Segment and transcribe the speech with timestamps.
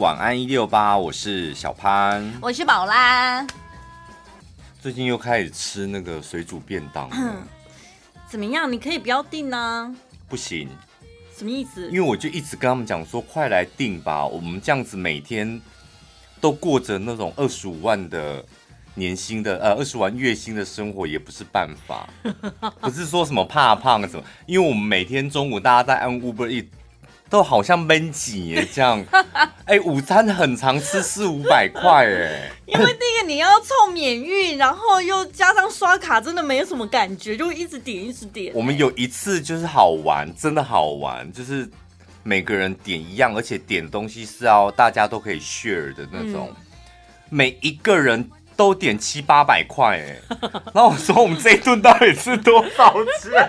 [0.00, 3.44] 晚安一六八，我是小潘，我是宝拉。
[4.80, 7.44] 最近又开始吃那个水煮便当了，
[8.30, 8.72] 怎么样？
[8.72, 9.92] 你可以不要订呢？
[10.28, 10.68] 不行。
[11.36, 11.88] 什么意思？
[11.88, 15.60] 因为我就一直跟他们讲说，快来订吧，我们这样子每天
[16.40, 18.44] 都过着那种二十五万的
[18.94, 22.08] 年薪的呃二十万月薪的生活，也不是办法。
[22.80, 26.68] 不是说什么怕胖什么，因为我们每天中午大家在按 Uber Eats。
[27.30, 29.04] 都好像闷挤耶，这样，
[29.66, 38.52] 哎、欸，午餐很常吃四五百块，哎，因为那个你要凑免运，然后又加上刷卡，真的没有什么感觉，就一直点一直点。
[38.54, 41.68] 我们有一次就是好玩，真的好玩，就是
[42.22, 46.56] 每个人点一样，而且点东西是要大家都可以 share 的那种，嗯、
[47.28, 48.28] 每一个人。
[48.58, 50.18] 都点七八百块哎，
[50.74, 53.48] 然后我说我们这一顿到底是多少钱？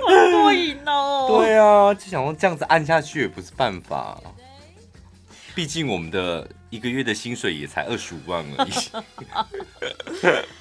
[0.00, 1.28] 好过瘾哦！
[1.38, 4.20] 对啊，就想说这样子按下去也不是办法，
[5.54, 8.72] 毕竟我们的一个月的薪水也才二十五万而已。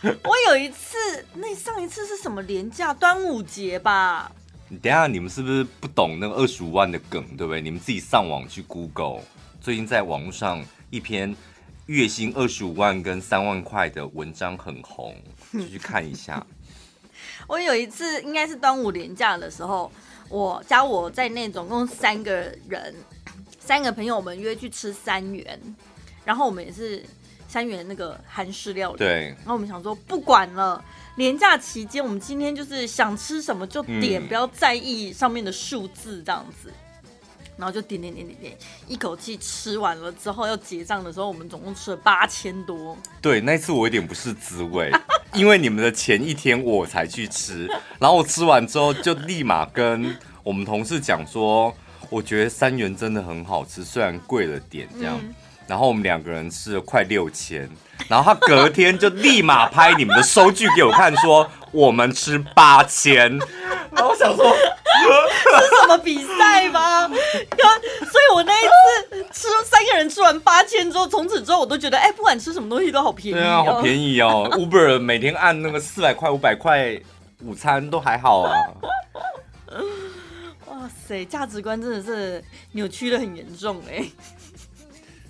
[0.23, 2.93] 我有一次，那上一次是什么廉价？
[2.93, 4.31] 端午节吧？
[4.69, 7.59] 你等下你们是不是不懂那个二十五万的梗，对不对？
[7.59, 9.21] 你们自己上网去 Google，
[9.59, 11.35] 最近在网络上一篇。
[11.87, 15.15] 月薪二十五万跟三万块的文章很红，
[15.51, 16.45] 就去看一下。
[17.47, 19.91] 我有一次应该是端午连假的时候，
[20.29, 22.95] 我加我在内总共三个人，
[23.59, 25.59] 三个朋友，我们约去吃三元，
[26.23, 27.03] 然后我们也是
[27.49, 28.97] 三元那个韩式料理。
[28.99, 29.35] 对。
[29.39, 30.83] 然后我们想说不管了，
[31.17, 36.71] 连假期间我们今天就是想吃什么就点，嗯、不要在意上面的数字这样子。
[37.57, 42.97] 然后就点点点点点，一口气吃完了之后要结账的时候，我们总共吃了八千多。
[43.21, 44.91] 对，那次我有点不是滋味，
[45.33, 47.67] 因为你们的前一天我才去吃，
[47.99, 51.73] 然后我吃完之后就立马跟我们同事讲说，
[52.09, 55.17] 我觉得三元真的很好吃，虽然贵了点这样。
[55.21, 55.33] 嗯、
[55.67, 57.69] 然后我们两个人吃了快六千，
[58.07, 63.39] 然后他隔天就立马拍你们的收据给我看，说我们吃八千。
[63.95, 64.53] 然后我想说。
[65.03, 67.07] 是什么比赛吗？
[67.07, 73.31] 所以，我那一次吃三个人吃完八千之后，从此之后我都觉得，哎，不管吃什么东西都好便宜。
[73.33, 74.47] 对啊，好便宜哦。
[74.55, 76.97] Uber 每天按那个四百块、五百块
[77.41, 78.55] 午餐都还好啊。
[80.67, 84.05] 哇塞，价值观真的是扭曲的很严重哎。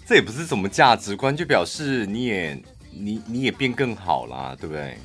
[0.05, 4.97] 这也不是什么价值观，就表示你也你你也变更好啦，对不对？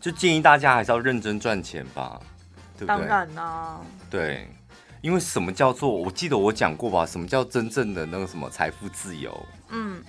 [0.00, 2.20] 就建议大家还是要认真赚钱吧。
[2.80, 3.80] 对对当然啦、啊，
[4.10, 4.48] 对，
[5.00, 5.90] 因为什么叫做？
[5.90, 7.06] 我记得我讲过吧？
[7.06, 9.46] 什么叫真正的那个什么财富自由？
[9.68, 10.02] 嗯，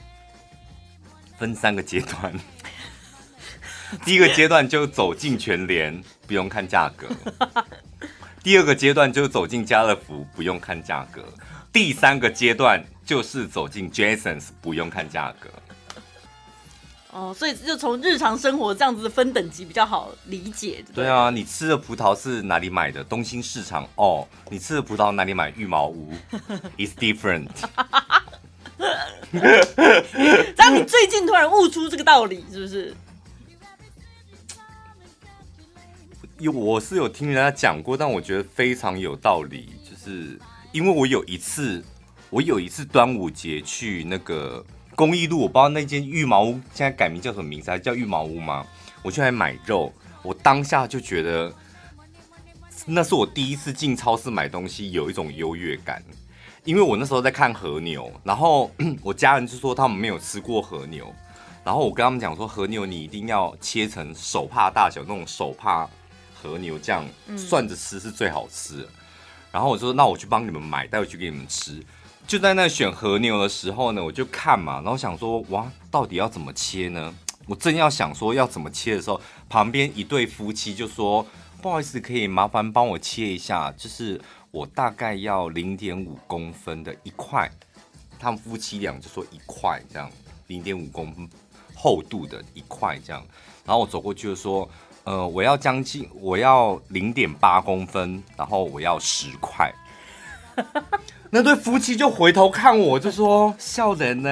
[1.38, 2.34] 分三个阶段。
[4.06, 7.08] 第一个阶段就走进全联，不用看价格；
[8.42, 11.22] 第二个阶段就走进家乐福，不用看价格；
[11.74, 15.50] 第三个阶段就是走进 Jasons，不用看价格。
[17.14, 20.82] 哦，所以就从日常生活这样子分等级比较好理解。
[20.96, 23.04] 对，对啊，你吃的葡萄是哪里买的？
[23.04, 24.26] 东兴市场哦。
[24.50, 25.50] 你吃的葡萄哪里买？
[25.58, 26.14] 玉毛屋
[26.78, 27.50] ，It's different。
[29.32, 32.96] 这样你最近突然悟出这个道理，是不是？
[36.40, 40.40] 有，我是有听人家讲过，但我觉得非常有道理，就是
[40.72, 41.84] 因为我有一次，
[42.30, 44.66] 我有一次端午节去那个。
[45.02, 48.64] 公益路，我不知道那间玉茅屋现在改名叫什么名字，还叫玉茅屋吗？
[49.02, 49.92] 我去还买肉，
[50.22, 51.52] 我当下就觉得
[52.86, 56.04] 那是我第一次进超市买东西，有一种优越感。
[56.66, 58.70] 因为我那时候在看和牛，然后
[59.02, 61.12] 我家人就说他们没有吃过和牛，
[61.64, 65.90] 然后我跟他们讲说和牛你一定要切成手帕大小那种手帕
[66.32, 67.04] 和牛，这样
[67.36, 68.90] 涮着吃是最好吃的。
[69.52, 71.84] 然后我说那我去帮你们买，带回去给你们吃。
[72.28, 77.14] 就在那选和牛的时候呢，我就看嘛，然后想说，哇，到底要怎么切呢？
[77.46, 81.26] 我正要想说要怎么切的时候，旁边一对夫妻就说
[81.62, 84.22] ：“不好意思，可以麻烦帮我切一下，就是
[84.52, 87.52] 我大概要零点五公分的一块。”
[88.18, 90.10] 他们夫妻俩就说一块这样，
[90.48, 91.28] 零点五公分
[91.76, 93.22] 厚度的一块这样。
[93.66, 94.70] 然后我走过去就说
[95.04, 99.70] ：“呃，我要将近，我要零点八公分，然后我要十块。”
[101.34, 104.30] 那对夫妻就回头看我，就说：“笑人呢，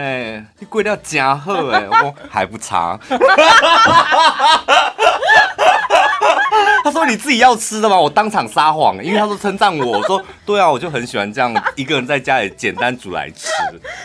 [0.60, 3.00] 你贵料加贺哎，我还不差。”
[6.83, 13.47] 他说：“你自己要吃的吗？”我当场撒谎，因为他说称赞我，我说：“对啊，我就很喜欢这样一个人在家里简单煮来吃。”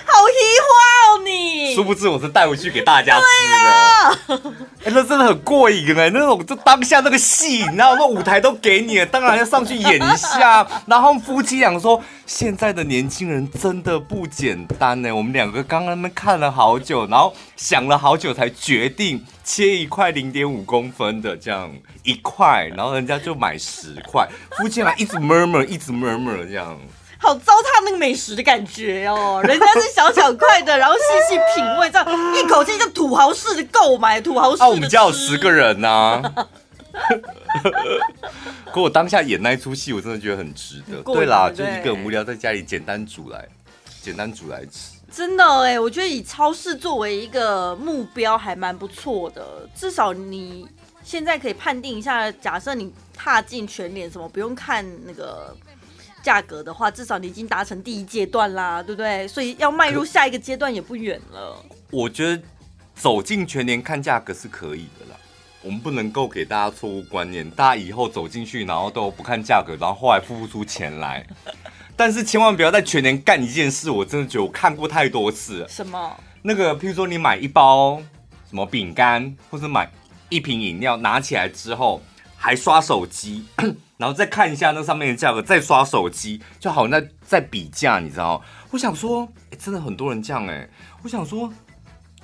[0.06, 1.75] 好喜欢哦，你。
[1.75, 3.23] 殊不知我是带回去给大家吃
[3.65, 4.55] 的。
[4.85, 6.11] 哎、欸，那真的很过瘾哎！
[6.11, 10.67] 那种就当下那个戏，然后那舞台都给你了，当然要上去演一下。
[10.87, 21.71] 然后夫妻俩说：“现在的年轻人真的不简单呢。”我们两个刚刚那边看了好久，然后想了好久才决定切一块零点五公分的这样
[22.03, 24.29] 一块，然后人家就买十块。
[24.53, 26.79] 夫妻俩一直 murmur，一直 murmur 这样。
[27.17, 34.65] 好糟蹋那个美食的感觉哦，人家是小小块的，然后细细品味，这样一口气就土豪式的购买，土豪式的。
[34.65, 36.47] 啊，我们家有十个人呐、啊。
[38.73, 41.03] 可我当下演那一出戏，我真的觉得很值得。
[41.03, 43.49] 对啦，就一个无聊在家里简单煮来，
[44.01, 44.95] 简单煮来吃。
[45.11, 50.67] 真的哎，我觉得以超市作为一个目标还蛮不错的，至少你
[51.03, 55.56] 现在可以判定一下，假设你踏进全联，什么不用看那个。
[56.25, 59.29] 价格的话，至少你已经达成第一阶段啦，对不对？
[59.29, 61.62] 所以要迈入下一个阶段也不远了。
[61.91, 62.43] 我觉得
[62.95, 65.21] 走进全联看价格是可以的啦。
[65.65, 71.27] 我们不能够给大家错误观念，大家以后走进去，然后都不看价格，然后后来付不出钱来。
[71.97, 75.69] 但是千万不要在全年干一件事，我真的觉得我看过太多次了。
[75.69, 76.17] 什么？
[76.43, 78.03] 那个，譬如说你买一包
[78.49, 79.91] 什么饼干，或者买
[80.29, 82.03] 一瓶饮料，拿起来之后
[82.37, 83.47] 还刷手机。
[83.97, 88.43] 然后再看一下那上面的价格，再刷手机，就好像在在比价，你知道？
[88.71, 90.69] 我想说，哎，真的很多人这样哎。
[91.05, 91.51] 我想说，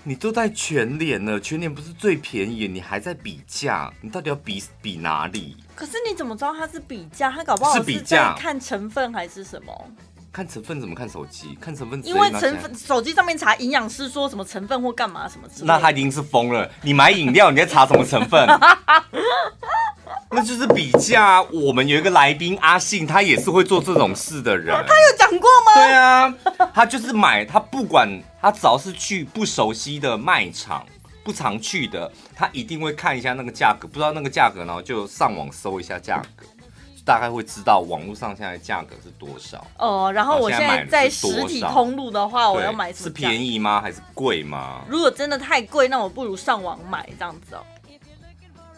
[0.03, 5.57] 你都在全脸了，全脸不是最便宜，你还在比价，你到底要比比哪里？
[5.75, 7.31] 可是你怎么知道它是比价？
[7.31, 9.91] 它搞不好是比价，看成分还是什么？
[10.33, 11.59] 看成分怎么看手机？
[11.61, 15.67] 看成分，因为成分手机上面查营养师说什么成分或干嘛什么之类的。
[15.67, 16.71] 那他一定是疯了。
[16.83, 18.47] 你买饮料，你在查什么成分？
[20.33, 21.43] 那就是比价。
[21.43, 24.73] 我们有一个来宾阿信，他也是会做这种事的人。
[24.87, 25.75] 他有讲过吗？
[25.75, 26.35] 对啊，
[26.73, 28.09] 他就是买，他不管
[28.41, 30.87] 他只要是去不熟悉的卖场，
[31.25, 36.60] 不常去的，他一定会看一下那个价格，不知道那个价格，然后就上网搜一下价格，就
[37.05, 39.67] 大概会知道网络上现在价格是多少。
[39.79, 43.81] 哦，然后我现在在实体通路的话，我要买是便宜吗？
[43.81, 44.83] 还是贵吗？
[44.89, 47.63] 如果真的太贵，那我不如上网买这样子哦。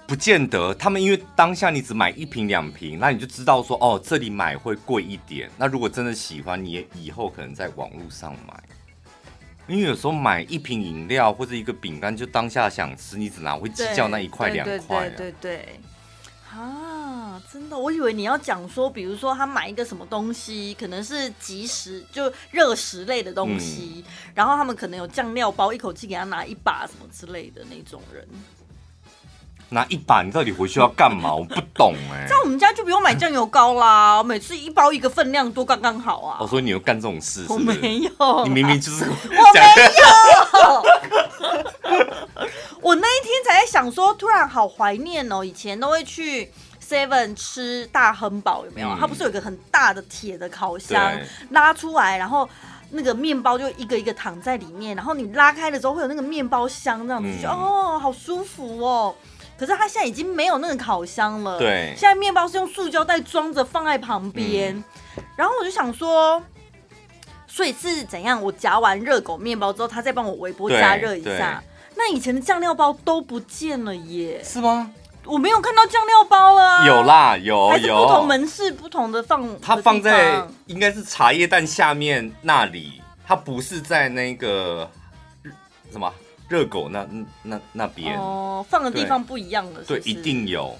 [0.06, 5.50] 不见得，他们因为当下你只买一瓶两瓶，那你就知道说哦，这里买会贵一点。
[5.56, 8.62] 那如果真的喜欢，你也以后可能在网络上买。
[9.68, 15.08] 因为有时候买一瓶饮料或者一个饼干，就当下想吃，你只哪会计较那一块两块？
[15.10, 15.80] 对对对对对。
[16.52, 16.81] 啊，真
[17.72, 28.28] 的，我以为你要讲说，比如说他买一个什么东西，可能是即食就热食类的东西，嗯、然后他们可能有酱料包，一口气给他拿一把什么之类的那种人。
[29.70, 31.34] 拿一把，你到底回去要干嘛？
[31.34, 32.28] 我不懂哎、欸。
[32.30, 36.36] 在我们家就不用买酱油膏啦，每次一包一个分量多刚刚好啊。
[36.42, 37.52] 我说你有干这种事是是？
[37.54, 38.44] 我没有。
[38.44, 39.14] 你明明就是我
[39.54, 39.60] 没
[39.98, 40.82] 有。
[42.82, 46.52] 我那一天才在想说，突然好怀念哦，以前都会去
[46.92, 48.88] Seven 吃大亨堡，有没有？
[48.88, 51.18] 嗯、它不是有一个很大的铁的烤箱，
[51.48, 52.46] 拉出来，然后
[52.90, 59.14] 那个面包就一个一个躺在里面，然后你拉开了之后会有那个面包香，这样子，嗯、就哦，好舒服哦。
[59.58, 66.42] 可是它现在已经没有那个烤箱了，对，现在面包是用塑胶袋装着放在旁边，嗯、然后我就想说，
[67.46, 68.42] 所以是怎样？
[68.42, 71.62] 我夹完热狗面包之后，他再帮我微波加热一下，
[71.96, 74.42] 那以前的酱料包都不见了耶？
[74.44, 74.90] 是吗？
[75.24, 84.90] 我没有看到酱料包了啊，有啦，有还是不同门市不同的放的，它放在应该是茶叶蛋下面那里，它不是在那个
[85.90, 86.12] 什么？
[86.48, 87.06] 热狗那
[87.42, 88.18] 那那边。
[88.18, 90.76] 哦，放的地方不一样了，对，一定有，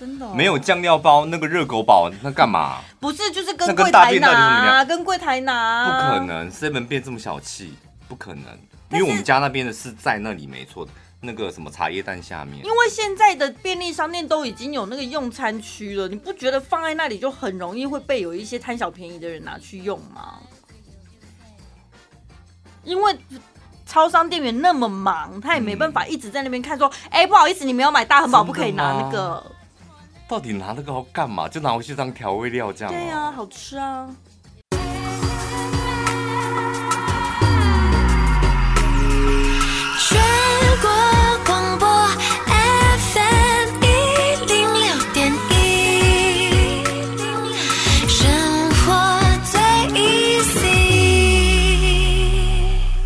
[0.00, 2.78] 真的没有酱料包那个热狗堡那干嘛？
[2.98, 7.74] 不是，就是跟柜台拿，跟柜台拿，不可能，seven 变这么小气，
[8.08, 8.58] 不可能，
[8.90, 10.92] 因为我们家那边的是在那里没错的，
[11.22, 20.40] 那个什么茶叶蛋下面，因为现在的便利商店都已经有那个用餐区了，你不觉得放在那里就很容易会被有一些贪小便宜的人拿去用吗？
[22.84, 23.16] 因为。
[23.84, 26.78] 超商店员那么忙，他也没办法一直在那边看。
[26.78, 29.44] 说，哎、嗯，欸，不好意思，你没有买大汉堡，不可以拿那个。
[30.26, 31.46] 到底拿那个要干嘛？
[31.46, 32.94] 就拿回去当调味料这样。
[32.94, 34.08] 对呀、啊，好吃啊。
[40.82, 40.90] 国
[41.46, 41.86] 广播
[42.48, 43.86] fm 一
[44.46, 44.82] 零六
[45.14, 46.84] 点一
[48.08, 48.18] 生
[48.70, 48.82] 活
[49.52, 49.54] 在
[49.88, 50.50] 一起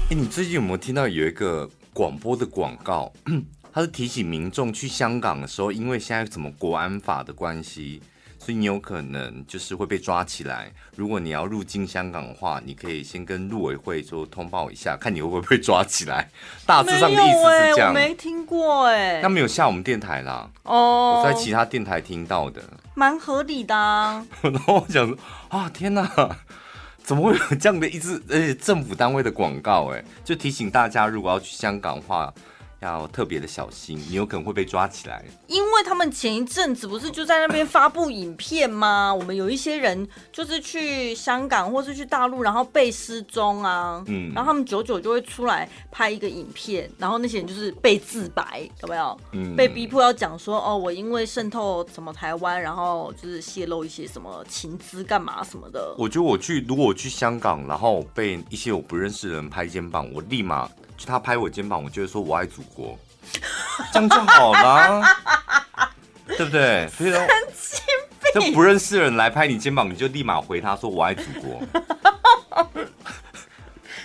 [0.09, 3.13] 诶你最近有没有听到有一个广播的广告？
[3.73, 8.01] 他是提醒民众去香港的时候，因为现在什么国安法的关系，
[8.47, 10.73] 所以你有可能就是会被抓起来。
[10.95, 16.31] 如果你要入境香港的话，你可以先跟陆委会说通报一下，看你会不会被抓起来。
[16.65, 17.93] 大致上的意思是这样。
[17.93, 20.49] 没听过哎、欸，那没有下我们电台啦。
[20.63, 22.63] 哦，我在其他电台听到的，
[22.95, 24.25] 蛮合理的、啊。
[24.43, 26.09] 然后我想说啊，天哪！
[27.03, 29.89] 怎么会有这样的一支，而且政府单位的广告？
[29.93, 32.33] 哎，就提醒大家，如果要去香港的话。
[32.81, 35.25] 要特别的小心，你有可能会被抓起来。
[35.47, 39.13] 因为他们前一阵子不是就在那边发布影片吗？
[39.15, 49.19] 我们有一些人就是去香港或是去大陆，然后被失踪啊，嗯，然后他们久久就会出来拍一个影片，然后那些人就是被自白，有没有？
[49.33, 55.95] 嗯，被逼迫要讲说哦，我因为渗透什么台湾，然后就是泄露一些什么情资干嘛什么的。
[55.97, 60.71] 我觉得我去，如果我去香港，然后被一些我不认识的人拍肩膀，我立马。
[60.99, 62.99] 就他拍我肩膀，我就会说我爱祖国，
[63.93, 65.03] 这样就好了，
[66.37, 66.89] 对不对？
[66.89, 67.21] 所以说，
[68.35, 71.61] 就不认识的人来拍你肩膀，你就立马回他说我爱祖国，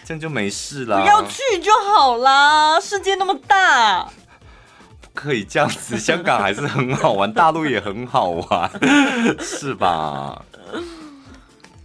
[0.06, 1.01] 这样就没事了。
[1.01, 4.03] 不要去就好啦，世界那么大，
[5.01, 5.98] 不可以这样子。
[5.98, 8.72] 香港还是很好玩，大陆也很好玩，
[9.39, 10.41] 是吧？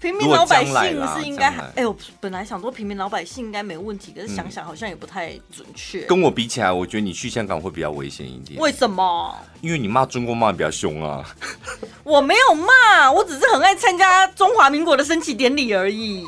[0.06, 0.74] 平民老百姓
[1.14, 6.06] 是应该，哎、欸，我本来想说平民老百姓应该没问题，可是想想好像也不太准确、嗯。
[6.06, 8.60] 跟我比起来，我觉得你去香港会比较危险一点。
[8.60, 9.34] 为什么？
[9.62, 11.24] 因为你骂中国骂的比较凶啊。
[12.04, 16.24] 我没有骂，我只是很爱参加中华民国的升旗典礼而已。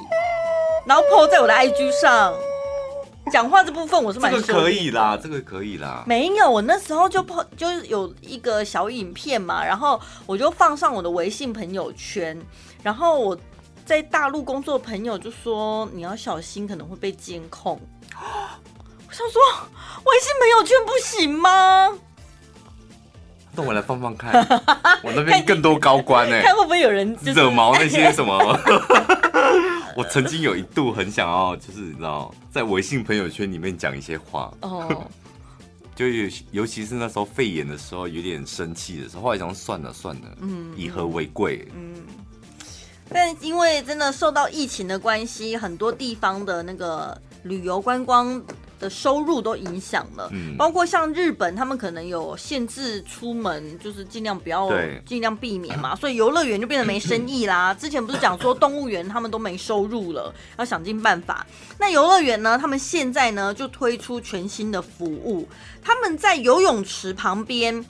[0.84, 2.34] 然后 po 在我的 IG 上，
[3.30, 6.02] 讲话这部分我是蛮这个可以啦，这个可以啦。
[6.04, 12.36] 没有，我那时候就 po 就是有一个小影片嘛，然后我就放上我的微信朋友圈，
[12.82, 13.38] 然后我。
[13.88, 17.80] 在大陆工作的朋友就说：“你要小心，可能会被监控。
[18.12, 19.40] ”我想说，
[20.04, 21.98] 微信朋友圈不行吗？
[23.56, 24.30] 那我来放放看，
[25.02, 28.36] 我那边更多高官哎，看会不会有人惹毛那些什么？
[29.96, 35.02] 我曾经有一度很想要，就是你知道，在微信朋友圈里面讲一些话哦，
[35.96, 41.94] 就尤尤其是那时候肺炎的时候，有点生气的时候，后来想算了算了，嗯，以和为贵，嗯。
[43.10, 48.42] 但因为真的受到疫情的关系，很多地方的那个旅游观光
[48.78, 50.28] 的收入都影响了。
[50.32, 54.70] 嗯，包括像日本，他们可能有限制出门，就是尽量不要，
[55.06, 55.94] 尽量避免嘛。
[55.96, 57.72] 所以游乐园就变得没生意啦。
[57.74, 61.46] 之前不是讲说动物园他们都没收入了，要想尽办法。
[61.78, 62.58] 那游乐园呢？
[62.58, 65.48] 他们现在呢就推出全新的服务，
[65.82, 67.84] 他们在游泳池旁边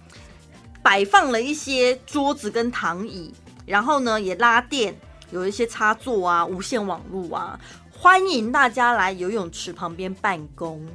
[0.83, 3.35] 摆放了一些桌子跟躺椅，
[3.67, 4.97] 然后呢也拉电。
[5.31, 7.59] 有一些插座啊，无线网络啊，
[7.91, 10.87] 欢迎大家来游泳池旁边办公，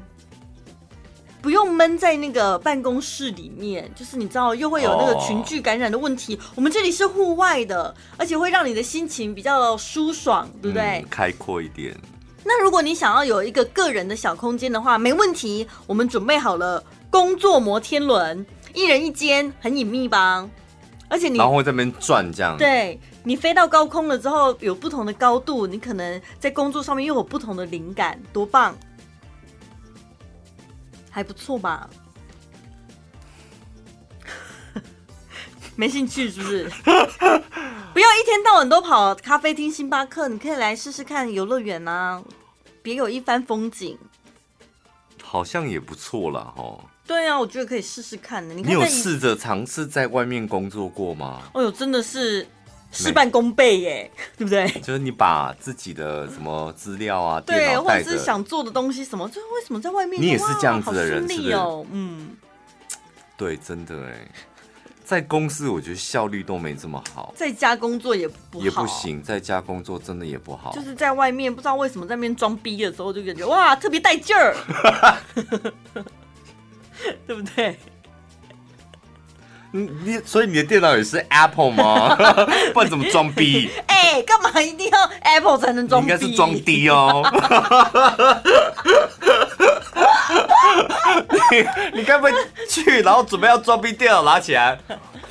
[1.41, 3.91] 不用闷在那个办公室里面。
[3.95, 6.35] 就是你知道，又会有那个群聚感染的问题。
[6.35, 6.43] Oh.
[6.55, 11.01] 我们这里是户外的，而且会让你的心情比较舒爽，对不对？
[11.01, 11.95] 嗯，开阔一点。
[12.43, 20.49] 那如果你想要有一个个人的小空间的话，没问题，我们准备好了工作摩天轮，一人一间，很隐秘吧？
[21.09, 22.99] 而且你然后会在那边转这样，对。
[23.25, 28.75] 你飞到高空了之后，有不同的高度，你可能在工作上面又有不同的灵感，多棒，
[31.09, 31.89] 还不错吧？
[35.77, 36.69] 没兴趣是不是？
[37.93, 42.21] 不要一天到晚都跑咖啡厅、星巴克，你可以来试试看游乐园啊，
[42.81, 43.97] 别有一番风景。
[45.23, 46.83] 好像也不错啦，哦。
[47.05, 48.53] 对啊，我觉得可以试试看的。
[48.53, 51.41] 你，看你有试着尝试在外面工作过吗？
[51.53, 52.47] 哦呦，真的是。
[52.95, 54.69] 事半功倍耶， 对不对？
[54.83, 60.21] 就是你把自己的什么资料啊，对，或者是想做的东西什么，就为什么在外面？
[60.21, 61.55] 你也是这样子的人，是不是？
[61.91, 62.37] 嗯，
[63.35, 64.27] 对，真的哎，
[65.03, 70.71] 在公司我觉得效率都没这么好，在家工作也不好，也不行，在家工作真的也不好。
[70.71, 74.55] 就是在外面不知道为什么在那边装逼的时候，就感觉哇，特别带劲儿，
[77.27, 77.77] 对不对？
[79.75, 82.15] 你你所以你的电脑也是 Apple 吗？
[82.73, 83.71] 不然怎么装逼？
[83.87, 86.11] 哎、欸，干嘛一定要 Apple 才能装逼？
[86.11, 87.23] 应该是装低哦。
[91.51, 92.31] 你你该不会
[92.69, 94.77] 去，然后准备要装逼，电脑拿起来？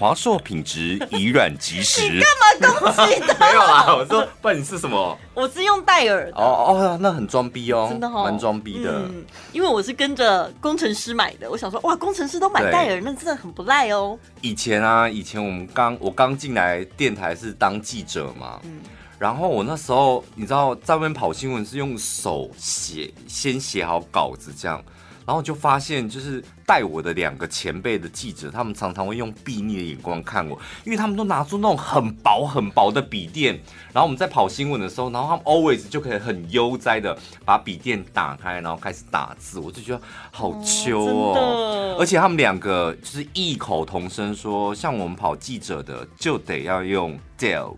[0.02, 2.10] 华硕品质以软击实。
[2.10, 3.36] 你干嘛攻击的？
[3.38, 5.16] 没有啦，我说，不然你是什么？
[5.32, 6.36] 我是用戴尔的。
[6.36, 9.24] 哦哦，那很装逼哦，真的蛮装逼的、嗯。
[9.52, 14.18] 因为我是跟着工程师买的，我想说，哇，工程师都买戴尔，那真的很不赖哦。
[14.40, 18.80] 以前啊，以前我们刚我刚进来电台是当记者嘛，嗯，
[19.20, 24.82] 然后我那时候你知道在外面跑新闻是用手写，先写好稿子这样。
[25.26, 33.54] 然后就发现，就是带我的两个前辈的记者，他们常常会用睥睨的眼光看我，因为他们都拿出那种很薄很薄的笔电，
[33.92, 40.00] 然后我们在跑新闻的时候，然后他们 always 就可以很悠哉的把笔电打开，然后开始打字，我就觉得
[40.30, 41.34] 好秋哦。
[41.36, 47.76] 哦而且他们两个就是异口同声说，像我们跑记者的就得要用 Dell，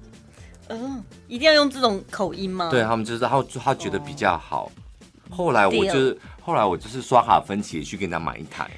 [0.68, 2.68] 嗯，一定要用这种口音吗？
[2.70, 4.70] 对他们就是他他觉得比较好。
[5.30, 6.18] 哦、后来我就是。
[6.46, 8.70] 后来我就是刷卡分期去跟他买一台。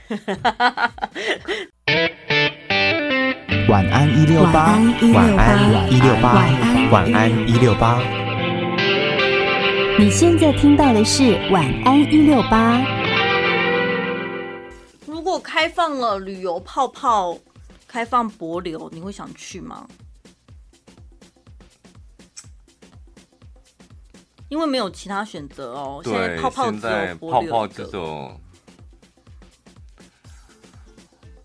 [3.68, 4.78] 晚安一六八，
[5.12, 6.34] 晚安一六八，
[6.92, 8.00] 晚安一六八。
[9.98, 12.80] 你现在听到的是晚安一六八。
[15.04, 17.36] 如果开放了旅游泡泡，
[17.88, 19.84] 开放博流，你会想去吗？
[24.48, 28.40] 因为没有其他选择哦，对，现在泡泡只有泡泡这种，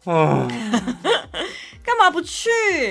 [0.05, 0.47] 嗯，
[1.83, 2.49] 干嘛不去？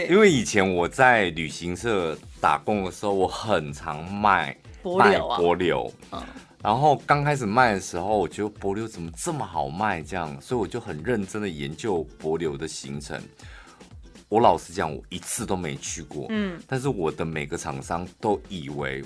[0.08, 6.20] 因为以前我在旅行社打工的时候，我很常卖柏柳啊，帛琉，嗯，
[6.60, 13.20] 然后刚开始卖的时候，我觉得柏柳怎么这么好卖，这样，所以我就很认真的研究柏柳的行程。
[14.28, 19.04] 我老实讲，我一次都没去过，嗯，但是我的每个厂商都以为。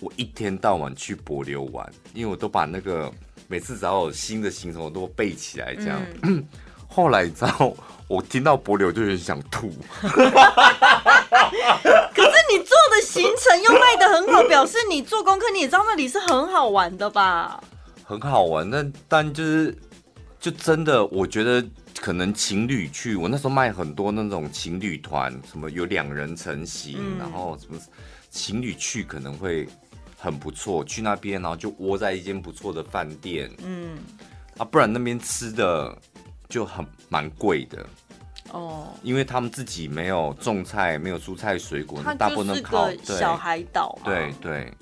[0.00, 3.10] 我一天到晚去柏流玩，因为我都把那个
[3.48, 5.74] 每次只要有新的行程，我都背起来。
[5.74, 6.46] 这样，嗯、
[6.86, 7.74] 后来你知道，
[8.06, 9.72] 我听到柏流就有点想吐。
[10.04, 10.10] 可
[12.22, 17.58] 是你做的行程又卖的很好，表示你做功课，你也知道那里是很好玩的吧？
[18.04, 19.74] 很好玩，但但就是
[20.38, 21.64] 就真的，我觉得
[21.98, 27.80] 可能情侣去，我那时候卖很多那种情侣团，什么有两人成行，嗯、然后什么
[28.28, 29.66] 情侣去可能会。
[30.26, 33.96] 很不错，去那边然后就窝在一间不错的饭店，嗯，
[34.58, 35.96] 啊，不然那边吃的
[36.48, 37.86] 就很蛮贵的。
[38.50, 44.72] 哦，因为他们自己没有种菜，没有蔬菜水果，大部分都靠小海岛，对对，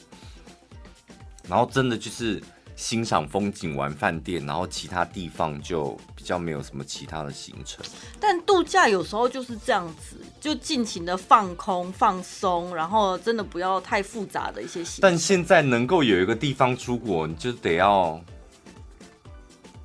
[1.47, 2.43] 然后真的就是。
[2.77, 7.85] 欣赏风景、玩饭店，然后其他地方就比较没有什么其他的行程。
[8.19, 15.01] 但度假有时候就是这样子，就尽情的放空、放松，然后真的不要太复杂的一些行程。
[15.03, 18.19] 但现在能够有一个地方出国，你就得要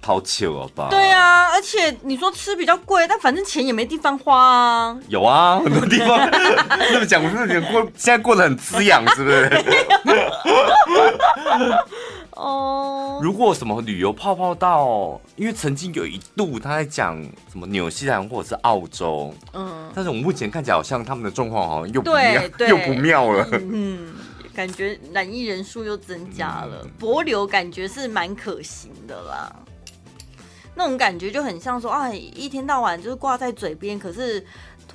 [0.02, 0.88] 掏钱了吧？
[0.90, 4.98] 对啊，而且你说吃比较贵，但反正钱也没地方花啊。
[5.10, 6.18] 有啊，很多地方
[6.72, 9.50] 那么讲，是不是过现在过得很滋养，是不是？
[12.40, 17.22] 哦，oh, 如果什么旅游泡泡到，因为曾经有一度他在讲
[17.52, 24.14] 什么纽西兰或者是澳洲，嗯，但是我目前看起来好像他们的状况好像又不妙， 又不妙了，嗯，
[24.56, 29.54] 感觉染疫人数又增加了，帛琉、嗯、感觉是蛮可行的啦，
[30.80, 34.44] 那种感觉就很像说，啊，一天到晚就是挂在嘴边，可是。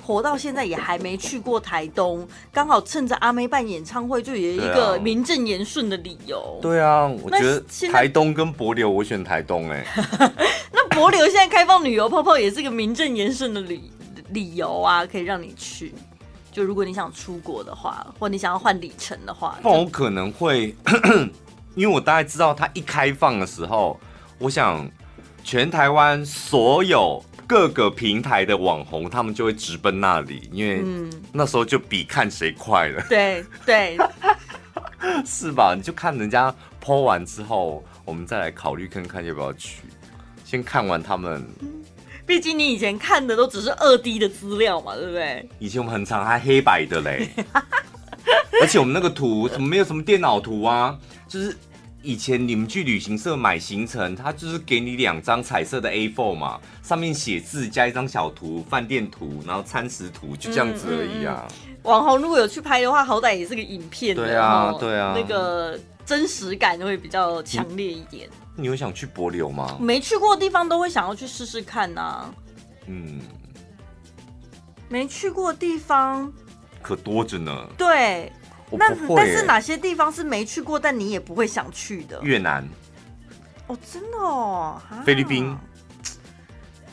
[0.05, 6.59] 活到现在也还没去过台东，刚好趁着阿妹办演唱会，就有一个名正言顺的理由。
[6.61, 10.31] 对啊，我觉得台东跟柏流，我选台东哎、欸。
[10.71, 13.89] 那柏流现在开放旅游泡泡，也是个名正言顺的理
[14.29, 15.95] 理由啊，可以让你去。
[16.51, 20.75] 就如果你想出国的话，或你想要换里程的话，那我可能会，
[21.73, 23.99] 因为我大概知道它一开放的时候，
[24.37, 24.87] 我想
[25.45, 27.23] 全台湾所有。
[27.47, 30.83] 各个平台的网红，他们就会直奔那里，因为
[31.31, 33.05] 那时候就比看谁快了。
[33.07, 33.95] 对对，
[34.99, 35.75] 对 是吧？
[35.77, 36.51] 你就看人家
[36.83, 39.83] po 完之后，我们再来考虑看看要不要去。
[40.43, 41.45] 先看完他们，
[42.25, 45.47] 毕竟你以前看的都只是二 D 的资料嘛，对不对？
[45.59, 47.29] 以前我们很常还黑白的嘞，
[48.59, 50.97] 而且我们那个图怎么没有什么电脑图啊？
[51.27, 51.55] 就是。
[52.05, 61.47] 以前你们去旅行社买行程，他就是给你两张彩色的 A4 嘛，上面写字加一张小图，饭店图，然后餐食图，就这样子而已啊。
[61.47, 64.15] 嗯嗯、网红如果有去拍的话，好歹也是个影片。
[64.15, 68.29] 对啊，对啊，那个真实感会比较强烈一点。
[68.55, 69.75] 你，你会想去柏流吗？
[69.81, 72.35] 没去过的地方都会想要去试试看呐、啊。
[72.85, 73.19] 嗯，
[74.89, 76.31] 没去过的地方
[76.83, 77.67] 可多着呢。
[77.75, 78.31] 对。
[78.77, 82.19] 那但是哪些地方是没去过，但你也不会想去的？
[82.21, 82.67] 越南。
[83.67, 84.81] 哦，真的哦。
[85.05, 85.57] 菲律宾，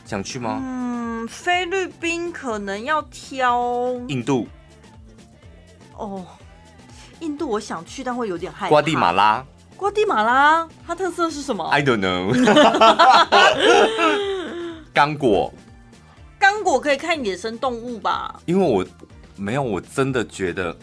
[0.05, 0.59] 想去吗？
[0.63, 3.93] 嗯，菲律宾可能要挑。
[4.07, 4.47] 印度。
[5.95, 6.25] 哦，
[7.19, 8.69] 印度我想去，但会有点害怕。
[8.69, 9.45] 瓜地马拉。
[9.77, 12.33] 瓜地马拉，它特色是什么？I don't know。
[14.93, 15.53] 刚果。
[16.39, 18.39] 刚果可以看野生动物吧？
[18.45, 18.85] 因为我
[19.35, 20.75] 没有，我真的觉得。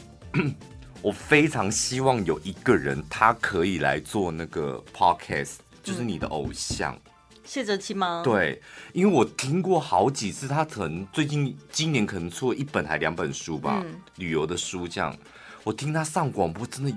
[1.03, 6.99] 我非常希望有一个人，他可以来做那个 podcast，就是你的偶像。
[7.43, 8.21] 谢哲青吗？
[8.23, 8.61] 对，
[8.93, 15.17] 因为我听过好几次，他可能最近今年可能出了一本还两本书吧，嗯、旅游的书这样。
[15.65, 16.93] 我听他上广播，真的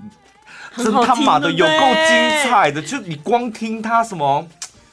[0.76, 4.46] 真他妈的有够精彩的，就你光听他什么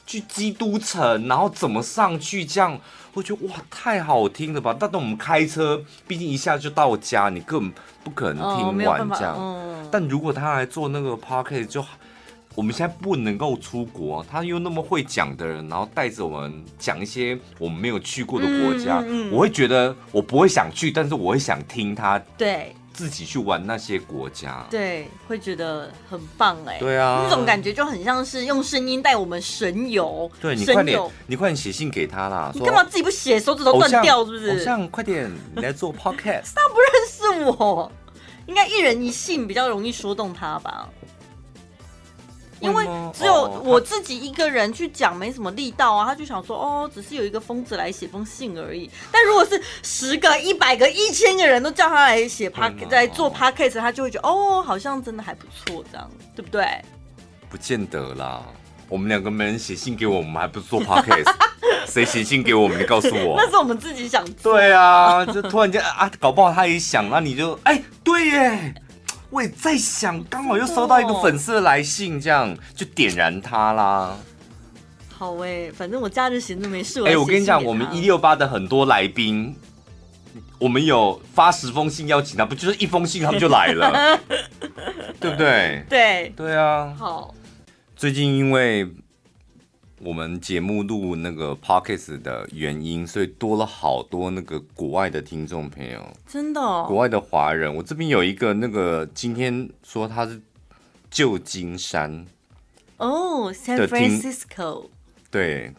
[0.07, 2.79] 去基督城，然后怎么上去这样，
[3.13, 4.75] 我觉得哇太好听了吧！
[4.79, 9.35] 但等我们开车，毕竟一下就到家，你根本不可能听完这样。
[9.35, 11.85] 哦、但如果他来做那个 p o c k e t 就。
[12.53, 34.49] 我们现在不能够出国，他又那么会讲的人，然后带着我们讲一些我们没有去过的国家，嗯嗯嗯、我会觉得我不会想去，但是我会想听他对自己去玩那些国家，对，会觉得很棒哎，对啊，那种感觉就很像是用声音带我们神游，对，你快点，你快点写信给他啦，你干嘛自己不写，手指都断掉是不是？
[34.51, 37.91] 偶像，快点你来做 podcast， 他不认识我，
[38.47, 40.89] 应该一人一信比较容易说动他吧。
[42.61, 46.05] 因为只有我自己一个人去讲，没什么力道啊。
[46.05, 48.89] 他就想说，哦，只是有一个疯子来写封信而已。
[49.11, 56.65] 但如果是十个、一百个、一千个人都叫他来写 p 在做 podcast，他就会觉得，哦，好像真的还不错，这样对不对？
[57.49, 58.41] 不见得啦，
[58.87, 61.33] 我们两个没人写信给我，我们还不是做 podcast？
[61.87, 62.79] 谁写信给我们？
[62.79, 63.35] 你告诉我。
[63.41, 64.53] 那是我们自己想做。
[64.53, 68.73] 对啊，就突然间啊，搞不好他也想，那你就哎，对耶。
[69.31, 74.15] 我也在想，刚好又收到一个粉丝的来信，这样就点燃他啦。
[75.09, 77.01] 好哎、欸，反正我假日闲着没事。
[77.03, 79.55] 哎、欸，我跟你讲，我们一六八的很多来宾，
[80.59, 84.19] 我们有发十封信邀请他，不就是一封信他们就来了，
[85.19, 85.85] 对不对？
[85.89, 86.93] 对对啊。
[86.97, 87.33] 好。
[87.95, 88.87] 最近因为。
[90.03, 97.73] 我们节目录那个 podcast 的原因，所以多了好多那个国外的听众朋友，真的，哦，国外的华人。
[97.75, 100.41] 我这边有一个那个今天说他是
[101.11, 102.25] 旧金山
[102.97, 104.87] 哦，San Francisco，
[105.29, 105.71] 对，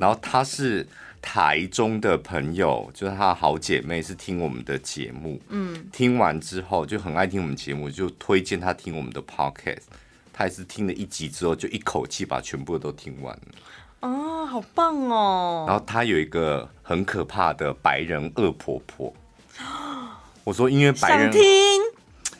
[0.00, 0.86] 然后他是
[1.22, 9.84] 台中的朋友，就是他的好姐妹是听我们的节目，嗯，听完之后就很爱听我们节目，就推荐他听我们的 podcast。
[10.38, 13.42] 他也是听了一集之后，就一口气把全部都听完了。
[14.02, 15.64] 哦，好棒哦！
[15.66, 19.12] 然后他有一个很可怕的白人恶婆婆。
[20.44, 21.42] 我说，因为白人想听，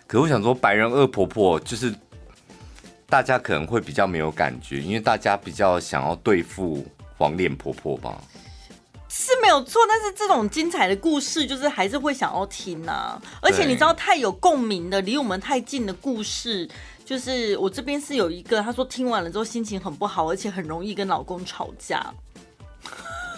[0.06, 1.92] 可我想说，白人恶婆婆就是
[3.08, 8.16] 大家可能会比较没有感觉，因为大家比较想要对付黄脸婆婆吧。
[9.08, 13.20] 是没有错，但是这种精彩的故事，就是还是会想要听啊。
[13.42, 16.68] 而且你知道，太有共鸣的、离我们太近的故事。
[17.08, 22.04] 就是我这边是有一个，他说听完了之后心情很不好，而且很容易跟老公吵架。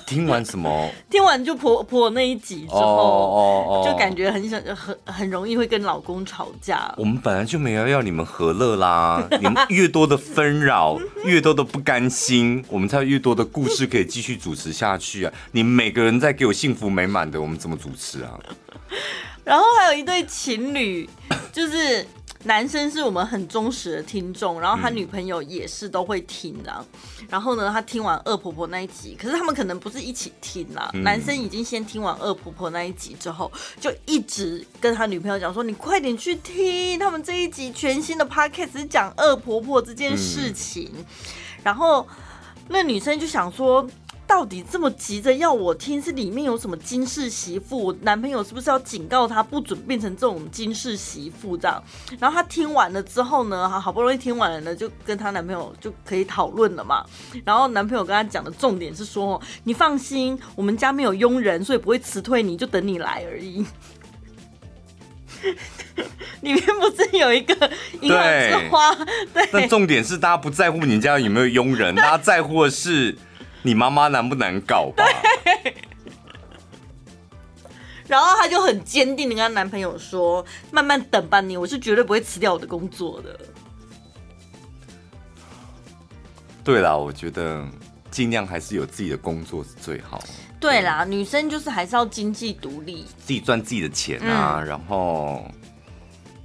[0.08, 0.90] 听完什么？
[1.08, 6.92] 听完就婆婆那一集之后，就感觉很想很很容易会跟老公吵架。
[6.96, 15.32] 我们本来就没有要你们和乐啦， 你们越多的纷扰， 越多的不甘心，我们才有越多的故事可以继续主持下去啊！
[15.52, 18.36] 你们每个人在给我幸福美满的，我们怎么主持啊？
[19.44, 21.08] 然后还有一对情侣，
[21.52, 22.04] 就是。
[22.44, 26.72] 男生是我们很忠实的听众，然后他女朋友也是都会听的。
[27.20, 30.90] 嗯、然后呢，他听完恶婆婆那一集，可是他们可能不是一起听啦。
[30.94, 40.90] 嗯、男生已经先听完恶婆婆那一集之后，就一直跟他女朋友讲说：“你快点去听，他们这一集全新的 podcast 是讲恶婆婆这件事情。
[40.96, 41.04] 嗯”
[41.62, 42.08] 然后
[42.68, 43.86] 那女生就想说。
[44.30, 47.86] 到底这么急着要我听，是里面有什么金氏媳妇？
[47.86, 51.82] 我男朋友是不是要警告他不准变成这种金氏媳妇这样？
[52.20, 57.04] 然后他听完了之后呢，好不容易听完了呢，就跟她男朋友就可以讨论了嘛。
[57.44, 63.66] 然后男朋友跟她讲的重点是说：“你放心，我们家没有佣人，所以不会辞退你，就等你来而已。
[66.42, 67.68] ”里面不是有一个
[68.00, 68.94] 银耳之花？
[69.34, 69.48] 对。
[69.52, 73.18] 但重点是大家不在乎你家有没有佣人，大家在乎的是。
[73.62, 75.04] 你妈妈难不难搞吧？
[75.44, 75.74] 对。
[78.08, 83.38] 然后她就很坚定的跟她男朋友说：“慢慢等吧，你我是绝对不会辞掉我的工作的。”
[86.64, 87.64] 对啦，我觉得
[88.10, 90.22] 尽量还是有自己的工作是最好。
[90.58, 95.48] 对啦，女生就是还是要经济独立，自己赚自己的钱啊，嗯、然后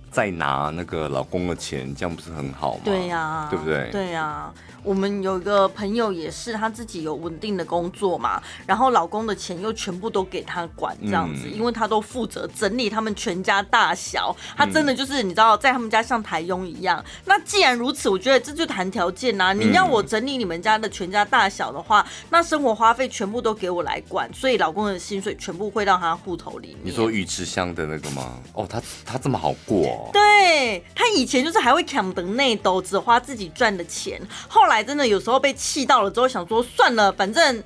[0.09, 2.81] 再拿那个老公的钱，这样不是很好吗？
[2.85, 3.89] 对呀、啊，对不对？
[3.91, 4.53] 对呀、啊。
[4.85, 17.03] 我们有一个朋友也是，他自己有稳定的工作嘛，然后老公的钱又全部都给他管这样子，嗯、因为他都负责整理他们全家大小，他真的就是你知道，在他们家像台佣一样。
[17.25, 26.77] 那既然如此，我觉得这就谈条件呐、啊，你要我整理你们家的全家大小的话，那生活花费全部都给我来管，所以老公的薪水全部汇到他户头里面。
[26.83, 28.39] 你说鱼池香的那个吗？
[28.53, 30.09] 哦，他他这么好过。
[30.13, 34.21] 对，他以前就是还会抢得内斗，只花自己赚的钱。
[34.47, 37.63] 后来真的有时候被气到了之后，想说算了，反正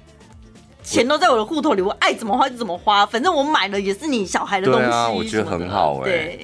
[0.83, 4.81] 钱都在我的户头里，我爱怎么花就怎么花，反正我买了也是你小孩的东西。
[4.81, 6.37] 对啊，我觉得很好哎、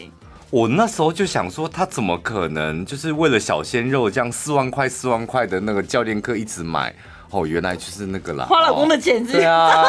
[0.49, 6.93] 我那时候就想说，他怎么可能就是为了小鲜肉这样四万块四万块的那个教练课一直买？
[7.31, 9.33] 哦，原来就是那个啦，花老公的钱是、哦。
[9.35, 9.83] 对啊，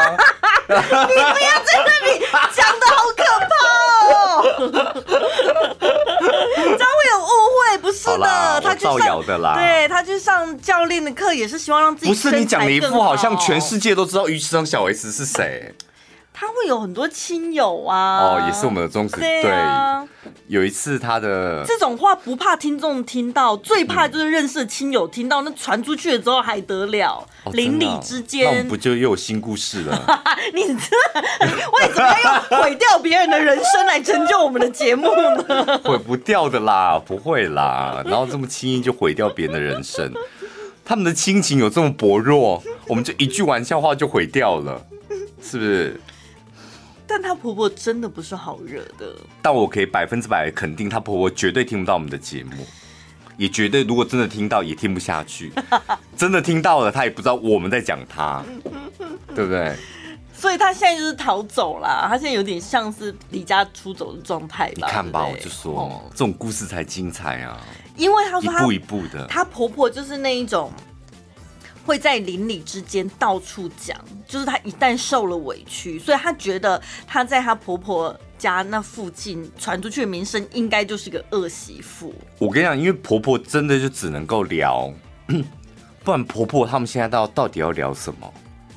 [0.66, 2.18] 你不要在那里
[2.52, 3.54] 讲的好可怕
[4.14, 4.42] 哦，
[6.56, 9.54] 这样会有误会，不是的，他造谣的啦。
[9.54, 12.12] 对，他去上教练的课也是希望让自己。
[12.12, 15.74] 不是你讲的一副好像全世界都知道鱼池上小 S 是谁。
[16.38, 20.06] 他会有很多亲友啊，哦，也是我们的忠实对、啊。
[20.48, 27.26] 有一次他的这种话不怕听众听到，最怕就是认识的亲友听到，那传出去了之后还得了？
[27.52, 30.22] 邻、哦、里之间，那我们不就又有新故事了？
[30.52, 30.70] 你这
[31.72, 35.08] 为什么要用毁掉别人的人生来成就我们的节目
[35.48, 35.80] 呢？
[35.82, 40.12] 毁不掉的啦，不会啦，然后这么轻易就毁掉别人的人生，
[40.84, 44.84] 他们的亲情有这么薄弱，我们就一句玩笑话就毁掉了，
[45.42, 45.98] 是不是？
[47.06, 52.66] 但她婆婆真的不是好惹的，但我可以百分之百肯定，她婆婆绝对听不到我们的节目，
[53.36, 55.52] 也绝对如果真的听到也听不下去，
[56.16, 58.42] 真的听到了，她也不知道我们在讲她，
[59.34, 59.74] 对不对？
[60.34, 64.74] 所以她现在就是逃走啦，她现在有点像是离家出走的状态吧？
[64.74, 67.60] 你看吧，对对我就说、哦、这种故事才精彩啊，
[67.96, 70.72] 因为她说她一步一步的，她婆婆就是那一种。
[71.86, 73.96] 会在邻里之间到处讲，
[74.26, 82.12] 就是她一旦受了委屈，所以她觉得她在她婆婆家那附近传出去的名声，应该就是个恶媳妇。
[82.38, 84.92] 我跟你讲，因为婆婆真的就只能够聊，
[86.02, 88.30] 不然婆婆他们现在到到底要聊什么？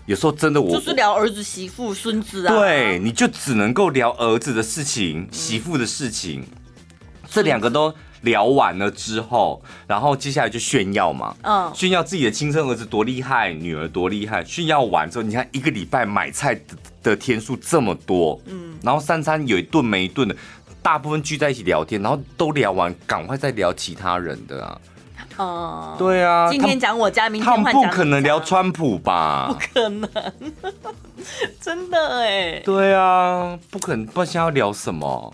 [0.05, 2.55] 有时候真的我就是聊儿子、媳妇、孙子啊。
[2.55, 6.45] 对，你就只能够聊儿子的事情、媳妇的事情，
[7.27, 7.91] 这两个都。
[8.21, 14.43] 聊完了之后，然后接下来就炫耀嘛，嗯，炫耀自己的亲生儿子多厉害，女儿多厉害。
[14.43, 16.61] 炫耀完之后，你看一个礼拜买菜的
[17.01, 20.35] 的天数这么多，嗯，然后三餐有一顿没一顿的，
[20.81, 24.81] 大部分聚在一起聊天，然后都聊完，赶快再聊其他人的啊，
[25.37, 29.47] 哦、嗯，对啊，今天讲我家，明他们不可能聊川普吧？
[29.47, 30.09] 不可能，
[31.61, 35.33] 真的哎，对啊，不可能，不然现在要聊什么？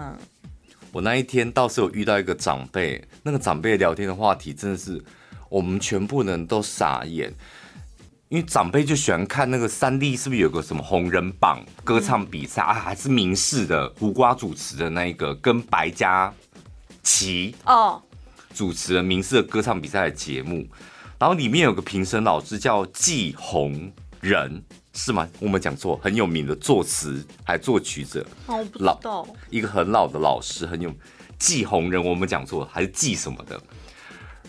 [0.00, 0.16] 啊！
[0.92, 5.02] 我那一天倒是有遇到一个长辈，那个长辈聊天的话题真的是
[5.50, 7.32] 我们全部人都傻眼，
[8.28, 16.32] 因为长辈就喜欢看那个三立是不是有个什么红人榜歌唱比赛、嗯、啊，还是明视的胡瓜主持的那一个，跟白嘉
[17.02, 18.02] 琪哦
[18.54, 20.66] 主持的明视的歌唱比赛的节目，
[21.18, 24.64] 然后里面有个评审老师叫季红仁。
[24.92, 25.28] 是吗？
[25.38, 30.92] 我们讲错，很有名的作词还作曲者，哦，我不知道，老一个很老的老师，很有
[31.38, 33.60] 季红人，我们讲错还是季什么的。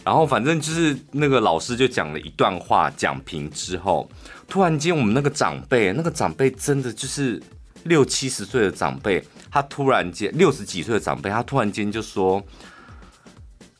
[0.04, 4.10] 然后反正就是那个老师就讲了一段话，讲评之后，
[4.48, 7.40] 突然间我们那个长辈，那个长辈真的就是
[7.84, 12.44] 六七十岁的长辈，他突然间六十几岁的长辈，他突然间就说：“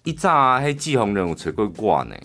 [0.06, 2.16] 一炸啊，黑季红人我才会挂呢。”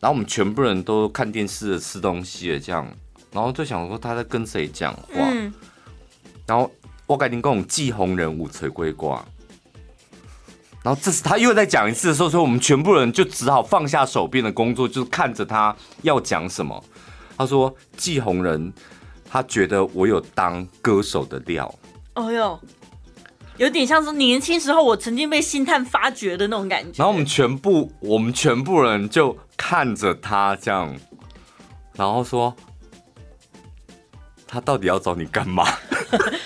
[0.00, 2.90] 然后我们全部人都看电视的吃东西的这样。
[3.30, 5.52] 然后就想说他在跟谁讲话，嗯、
[6.46, 6.70] 然后
[7.06, 9.22] 我赶紧跟我们季红人五锤龟挂，
[10.82, 16.82] 然后这次他又在讲一次的时候，所以我们全部人就只好放下手边的工作，就是看着他要讲什么。
[17.36, 18.72] 他说季红人，
[19.30, 21.72] 他觉得我有当歌手的料。
[22.14, 22.58] 哦哟，
[23.58, 26.92] 有点像是年轻时候我曾经被星探发掘的那种感觉。
[26.96, 30.96] 然后我们全部我们全部人就看着他这样，
[31.92, 32.56] 然后说。
[34.48, 35.64] 他到底要找你干嘛？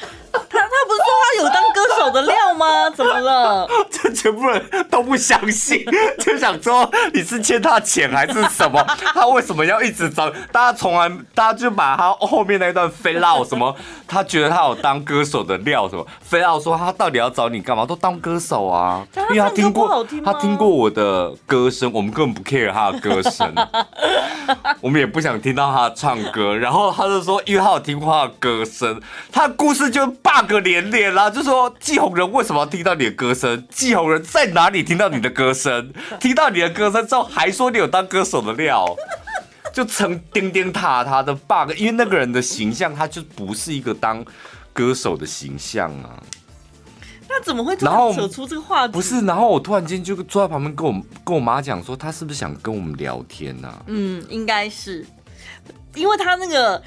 [2.95, 3.69] 怎么了？
[3.91, 5.85] 这全部人都不相信，
[6.19, 8.83] 就想说你是欠他钱还是什么？
[9.15, 10.31] 他为什么要一直找？
[10.51, 13.75] 大家从来，大家就把他后面那一段飞绕什么？
[14.07, 16.07] 他觉得他有当歌手的料什么？
[16.21, 17.87] 飞绕说他到底要找你干嘛？
[17.87, 23.53] 都当歌手啊，因为他听过他听过我的歌声，我们根本不 care 他的歌声，
[24.81, 26.57] 我们也不想听到他唱歌。
[26.57, 29.01] 然后他就说，因为他有听过他的歌声，
[29.33, 31.31] 他的故事就 bug 连连啦。
[31.31, 33.67] 就说季红人为什么要听到你的歌声？
[33.69, 35.93] 季红人在哪里听到你的歌声？
[36.21, 38.87] 听到你的歌声之后，还说你有当歌手的料，
[39.75, 41.73] 就成钉钉塔塔的 bug。
[41.77, 44.25] 因为那个人的形象，他就不是一个当
[44.73, 46.23] 歌手的形象啊。
[47.29, 48.93] 那怎么会突然扯出这个话题？
[48.93, 50.93] 不是，然后我突然间就坐在旁边跟我
[51.25, 53.83] 跟我妈讲说，他是不是想跟我们聊天呢、啊？
[53.87, 55.05] 嗯，应该是，
[55.95, 56.81] 因为他那个。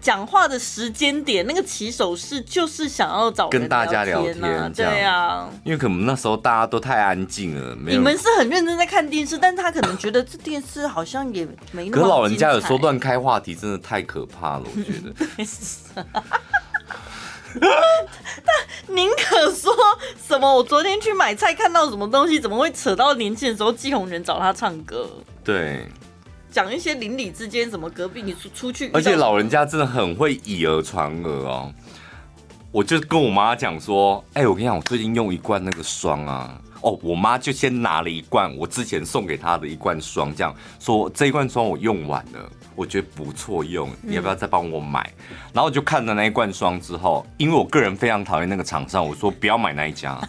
[0.00, 7.98] 讲话的时间点，那个起手式就是想要找跟大家聊天啊，对啊，因为可能那时候大家都太安静了，没有。
[7.98, 11.92] 你们是很认真在看电视，但是他可能觉得这电视好像也没那么。
[11.92, 15.12] 可是老人家有时候乱开话题，真的太可怕了，我觉得。
[17.60, 19.74] 但宁可说
[20.26, 20.54] 什么？
[20.54, 23.72] 我昨天去买菜看到什么东西，怎么会扯到年轻的时候？
[23.72, 25.08] 季红人找他唱歌，
[25.42, 25.86] 对。
[26.50, 31.72] 讲一些邻里之间，什么隔壁你出出去，而且老人家真的很会以讹传讹哦。
[32.72, 45.00] 我就跟我妈讲说，哎、我跟你讲，我最近用一罐那个霜啊，哦，我妈就先拿了一罐我之前送给她的一罐霜，这样说这一罐霜我用完了，我觉得不错用，你要不要再帮我买？
[45.52, 50.20] 然后我就看了那一罐霜之后，因为我个人非常讨厌那个厂商，我说不要买那一家。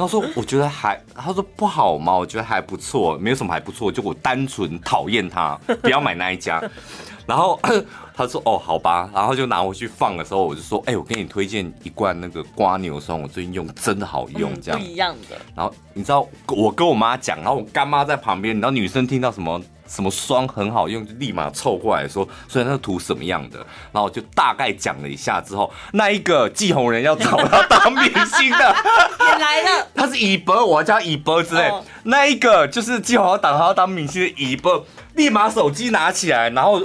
[0.00, 0.98] 他说：“我觉得还……
[1.14, 2.12] 他说不好吗？
[2.14, 6.62] 我觉得还不错，没有什么还不错，就我单纯讨厌他，不要买那一家。
[7.26, 7.60] 然后
[8.14, 9.08] 他说：哦，好吧。
[9.14, 15.36] 然后就拿回去放的时候，我就说：哎，我给你推荐一罐那个瓜牛酸，我最近用真的好用，这样、嗯、不一样的。
[15.54, 19.60] 然后你知道，我跟我妈讲，然后我干妈在旁边，你知道女生听到什么？”
[19.90, 23.58] 什么霜很好用，就立马凑过来说，所以那个图什么样的，
[23.90, 28.76] 然后我就大概讲了一下之后，那一个季红人要找他当明星的。
[29.20, 31.70] 也来了，他是以博，我要叫一波之类，
[32.04, 36.80] 那一个就是季红要当他要当明星的以博，立马手机拿起来，然后。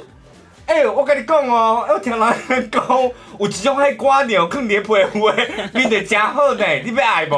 [0.65, 2.83] 哎、欸，我跟你讲哦，我听人讲，
[3.37, 5.31] 有一种迄蜗牛放在皮肤，
[5.73, 7.35] 面的真好呢，你要爱不？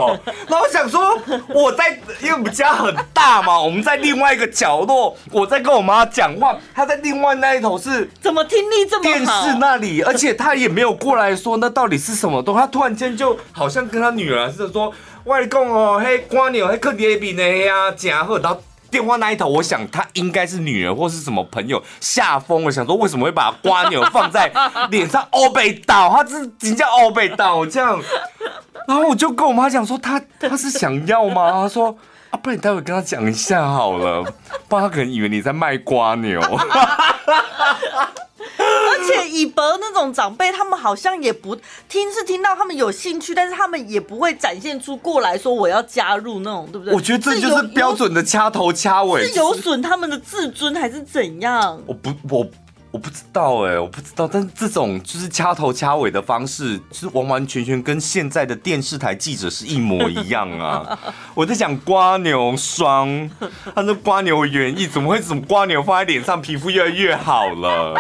[0.47, 1.89] 那我想说，我在，
[2.21, 9.13] 因为我们家很大嘛，我们在另外一个角落，我在跟我妈讲话，她在另外那一头是，怎么听力这么好？
[9.13, 14.93] 电视那里，而且她也没有过来说那到底是什么东西，她突然间就好像跟她女儿似的说，
[15.25, 18.61] 外公哦，迄蜗牛迄放在面的呀，真好，然后。
[18.89, 24.51] 电话那一头，我想他应该是女人或是什么朋友吓疯了，想说为什么会把瓜牛放在
[24.89, 25.27] 脸上？
[25.31, 27.99] 欧北岛，他是人家欧北岛这样。
[28.87, 31.51] 然后我就跟我妈讲说，他他是想要吗？
[31.51, 31.95] 他说
[32.29, 34.23] 啊，不然你待会跟他讲一下好了，
[34.67, 36.39] 不然他可能以为你在卖瓜牛。
[38.59, 41.55] 而且以伯那种长辈，他们好像也不
[41.87, 46.93] 听，是听到他们有兴趣，但是他们也不会展现出过来说我要加入那种，对不对？
[46.93, 51.81] 我觉得这就是标准的掐头掐尾，是有损他们的自尊还是怎样？
[51.85, 52.47] 我不，我。
[52.97, 60.97] 我不知道哎、欸，我不知道，但是这种就是掐头掐尾的方式，就是完完全全跟现在的电视台记者是一模一样啊！
[61.35, 63.29] 我在讲刮牛霜，
[63.75, 67.93] 他说刮牛原意怎么会怎么刮牛放在脸上皮肤越来越好了？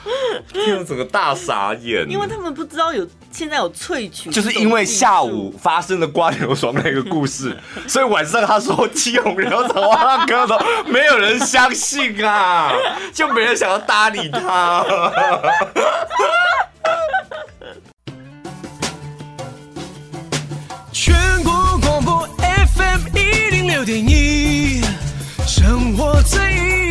[0.50, 3.06] 听了整个大傻眼，因为他们不知道有。
[3.30, 12.72] 现在有萃取，就是因为下午发生的瓜牛爽那个故事， 所以晚上他说七红人要找他哥的，没有人相信啊，
[13.14, 14.84] 就没人想要搭理他。
[20.90, 21.14] 全
[21.44, 22.28] 国广播
[22.74, 24.82] FM 一零六点一，
[25.46, 26.40] 生活最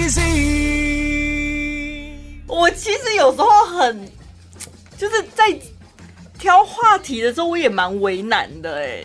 [0.08, 2.14] easy。
[2.48, 4.10] 我其实有时候很，
[4.98, 5.54] 就是在。
[6.38, 9.04] 挑话题的时候，我也蛮为难的哎，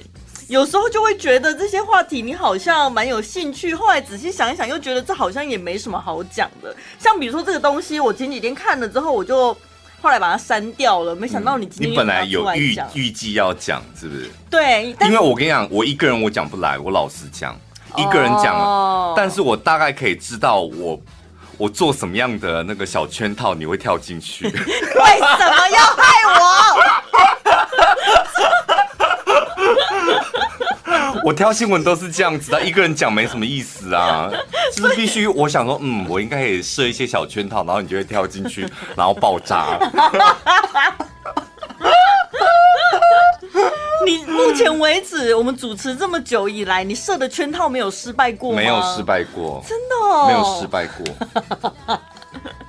[0.49, 6.75] 有时候就会觉得这些话题你好像蛮有兴趣，后来仔细想一想，又觉得这好像也没什么好讲的。
[6.99, 9.57] 像比如说这个东西，我前几天看了之后，我就
[10.01, 11.15] 后来把它删掉了。
[11.15, 14.31] 没想到你今天、嗯、你本来有预预计要讲，是不是？
[14.51, 17.59] 对，因为我跟你讲，我一个人我讲不来，我老实讲，
[17.97, 21.01] 一个人讲，哦、但是我大概可以知道我。
[21.59, 24.47] 我做什么样的那个小圈套，你会跳进去？
[24.51, 24.61] 为什
[25.21, 26.43] 么要害我？
[31.25, 34.29] 我挑新闻都是这样子的，一个人讲没什么意思啊，
[34.75, 39.79] 就是必须我想说，嗯，我应该可以设一些小圈套，然后你就会跳进去，然后爆炸。
[44.05, 48.57] 你目前为止，我们主持这么久以来，你设的圈套没有失败过吗？
[48.57, 51.05] 没有失败过，真的哦，没有失败过。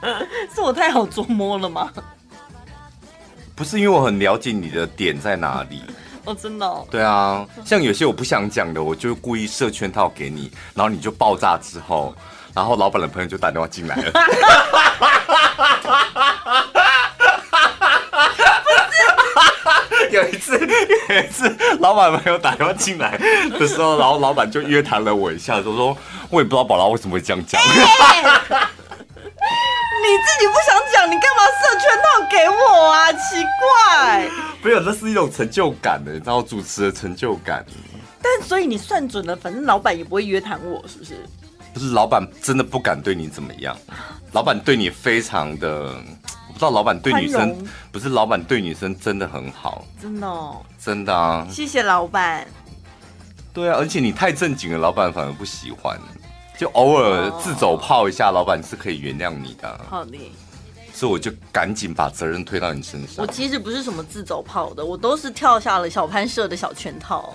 [0.53, 1.91] 是我太好捉摸了吗？
[3.55, 5.81] 不是，因为我很了解你的点在哪里。
[6.25, 6.85] 哦，真的哦。
[6.91, 12.15] 对啊，像有些我不想讲的，我就故意设圈套给你，然后你就爆炸之后，
[12.53, 14.11] 然后老板的朋友就打电话进来了。
[20.13, 20.57] 有一次，
[21.09, 21.49] 有一次，
[21.79, 23.17] 老板没有打电话进来
[23.59, 25.97] 的时候，然后老板就约谈了我一下，就说
[26.29, 27.59] ：“我也不知道宝拉为什么会这样讲。
[27.59, 27.67] 欸”
[30.03, 33.11] 你自己不想讲，你干嘛设圈套给我啊？
[33.13, 34.29] 奇怪，
[34.61, 37.65] 没有，那是一种成就感的，你知道主持的成就感。
[38.21, 41.13] 但所以你算准了，反正老板也不会约谈我，是不是？
[41.73, 43.75] 不是，老板真的不敢对你怎么样，
[44.33, 45.95] 老板对你非常的。
[46.53, 51.47] 我不知道老板对女生不是老板对女生真的很好，真的哦，真的啊。
[51.49, 52.47] 谢谢老板。
[53.51, 55.99] 对啊，而且你太正经了，老板反而不喜欢。
[56.55, 59.81] 就偶尔自走炮一下，老板是可以原谅你的。
[59.89, 60.31] 好的，
[60.93, 63.25] 所以我就赶紧把责任推到你身上。
[63.25, 67.33] 我其实不是什么自走炮的，我都是跳下了小潘设的小圈套。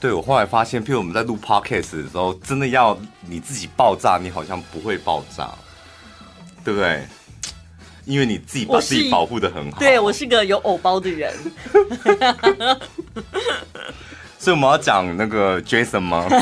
[0.00, 5.48] 对，我后来发现，譬如我们在录 podcast 的时候，真的要你自己爆炸，你好像不会爆炸，
[6.64, 7.06] 对不对？
[8.04, 9.78] 因为你自己把自己保护的很好。
[9.78, 11.32] 对，我是个有偶包的人。
[14.38, 16.26] 所以我们要讲那个 Jason 吗？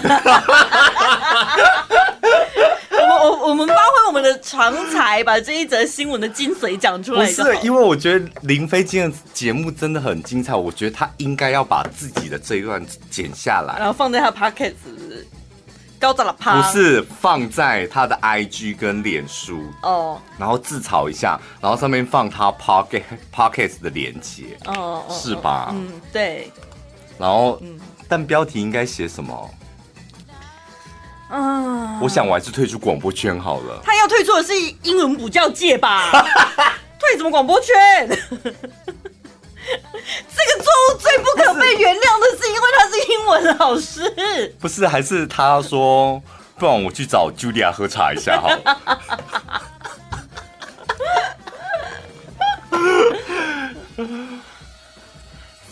[2.91, 7.27] 我们我我们发挥我们的长才，把这一则新闻的精髓讲出来。
[7.27, 14.73] 不是，因为我觉得林飞今天的节目真的很精彩，我觉得他应该要把自己的这一段剪下来，然后放在他 Podcast
[16.01, 25.69] 高炸了趴，不是放在他的 IG 跟脸书哦，然后自嘲一下，然后上面放他 pocket Podcast 的连接哦，是吧？
[25.73, 26.51] 嗯，对。
[27.19, 27.79] 然后，嗯，
[28.09, 29.51] 但标题应该写什么？
[31.33, 33.81] 嗯，我想我还是退出广播圈好了。
[33.85, 36.11] 他要退出的是英文补教界吧？
[36.99, 38.19] 退什么广播圈？
[40.29, 44.55] 这个错误最不可被原谅的是，因为他是英文老师。
[44.61, 46.21] 不是，还是他说，
[46.59, 48.49] 不然我去找 Julia 喝茶一下好。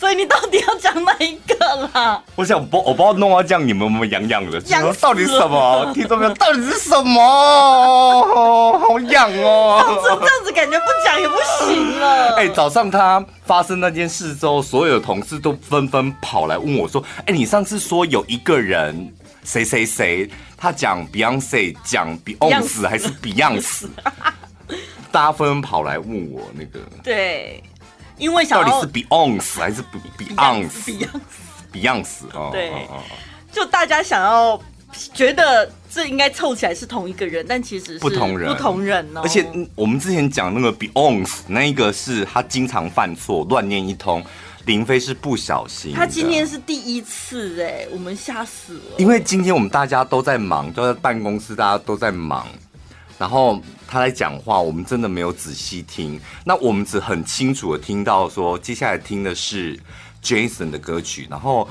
[0.09, 1.55] 所以你到底要讲哪一个
[1.93, 2.23] 啦？
[2.35, 4.59] 我想不，我不知道弄到这样，你们有没有痒痒的？
[4.69, 5.87] 痒到底是什么？
[5.93, 7.21] 听众朋友，到底是什么？
[8.81, 10.01] 好痒哦！
[10.03, 12.37] 这样子感觉不讲也不行了。
[12.41, 19.13] 哎、欸，早上他发生那件事之后，所有的同事都纷纷跑来问我说：“哎、欸，你上次说有一个人
[19.45, 23.89] 谁谁谁，他讲 Beyonce 讲 Beyonce 还是 Beyonce？”
[25.13, 26.81] 大家纷纷跑来问我那个。
[27.05, 27.63] 对。
[28.19, 29.83] 因为想到底是 Beyonce 还是
[30.19, 32.87] Beyonce？Beyonce，Beyonce 哦，对，
[33.53, 34.61] 就大家想要
[35.15, 39.21] 觉得这应该凑起来是同一个人，但其实是不同人，不同人哦。
[39.23, 44.25] 而且我们之前讲那个 Beyonce，那一个是他经常犯错，乱念一通。
[44.67, 48.97] 林飞是不小心，他今天是第一次哎，我们吓死了。
[48.99, 52.47] 因为今天我们大家都在忙，都在办公室，大家都在忙。
[53.19, 56.21] 然后他在讲话，我们真的没有仔细听。
[56.45, 59.77] 那我们只很清楚的听到说，接下来听的是
[60.23, 61.27] Jason 的歌曲。
[61.29, 61.69] 然后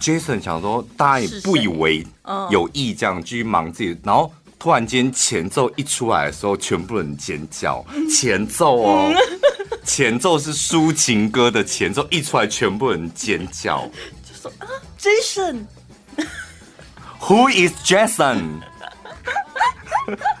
[0.00, 2.04] Jason 想说，大家也不以为
[2.50, 3.96] 有意，这样继续忙自己。
[4.02, 7.84] 然后突然间前奏一出来的时候，全部人尖叫。
[8.10, 9.14] 前奏哦，
[9.86, 13.88] 前奏是抒情歌的前奏一出来，全部人尖叫。
[14.28, 14.66] 就说啊
[15.00, 16.28] ，Jason，Who
[17.50, 18.62] is Jason？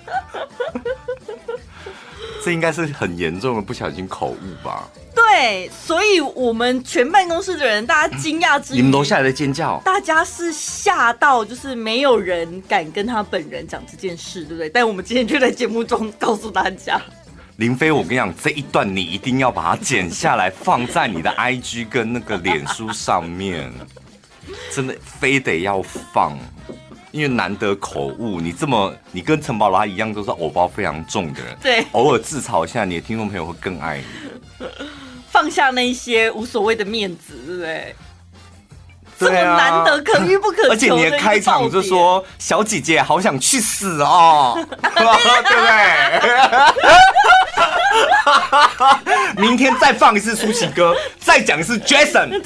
[2.48, 4.88] 这应该是很严重的不小心口误吧？
[5.14, 14.70] 对，所以我们全办公室的人，大家惊讶之余，你们楼下来的尖叫，大家是吓到，就是没有人敢跟他本人讲这件事，对不对？
[14.70, 16.98] 但我们今天就在节目中告诉大家，
[17.56, 23.70] 林飞，我跟你讲，这一段你一定要把它剪下来，放在你的 IG 跟那个脸书上面，
[24.74, 26.38] 真的非得要放。
[27.10, 34.66] 因为难得口误，你这么你跟陈宝拉一样，都是偶包非常重的人，对，偶尔自嘲一下，你的听众朋友会更爱你，
[35.30, 37.94] 放下那些无所谓的面子，对不对？
[39.18, 45.74] 对啊，这么难得可遇不可求，而且你的开场就说：“小姐姐，好想去死哦， 对不对？”
[49.36, 52.42] 明天再放一次舒淇歌，再讲一次 Jason，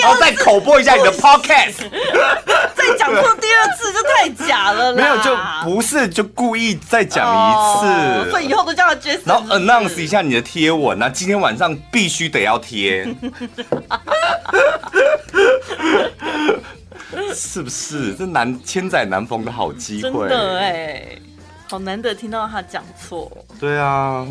[0.00, 1.74] 然后再口播一下你的 Podcast，
[2.74, 4.96] 再讲错第二次就太假了啦。
[4.96, 7.86] 没有，就不是就故意再讲一次
[8.18, 13.04] ，oh, 所以以后都叫他 Jason，然后 announce 一下你的贴文，那今天晚上必须得要贴，
[17.34, 18.14] 是不是？
[18.14, 21.02] 这难千载难逢的好机会，真的哎。
[21.68, 24.26] 好难得听到他讲错，对啊，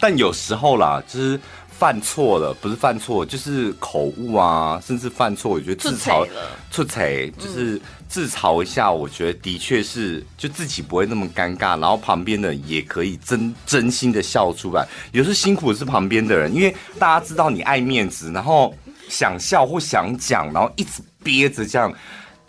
[0.00, 1.38] 但有时候啦，就是
[1.68, 6.26] 犯错了，不是犯错，就是口误啊，甚至犯错，我觉得自嘲
[6.70, 7.78] 出彩，就是
[8.08, 14.88] 自嘲一下，我觉得的确是，就自己不会那么尴尬，然后旁边的也可以真真心的笑出来。
[15.12, 18.74] 有时候辛苦的是旁边的人，因为大家知道你爱面子，然后
[19.10, 21.92] 想笑或想讲，然后一直憋着，这样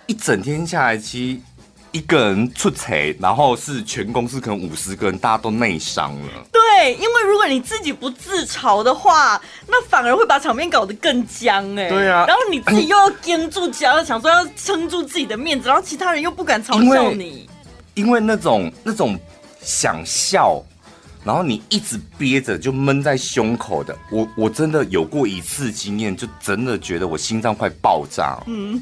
[0.08, 1.39] 一整天下来，其实。
[1.94, 6.30] 一个人出彩，然后是全公司可能五十个人，大家都内伤了。
[6.52, 11.88] 对，因为如果你自己不自嘲的话，那反而会把场面搞得更僵哎。
[11.88, 17.48] 对啊，然后你自己又要撑住脚，想说要撑住自己的面子，然后其他人又不敢嘲笑你。
[17.96, 19.16] 因为，因为那种那种
[19.62, 20.64] 想笑，
[21.24, 23.96] 然后你一直憋着，就闷在胸口的。
[24.12, 28.41] 我我真的有过一次经验，就真的觉得我心脏快爆炸。
[28.48, 28.82] 嗯，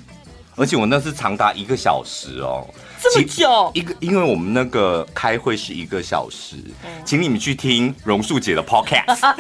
[0.55, 2.65] 而且我那是长达一个小时哦，
[3.01, 3.71] 这么久。
[3.73, 9.19] 一个，因为我们那个开会是一个小时，嗯、请你们去听榕树姐的 podcast。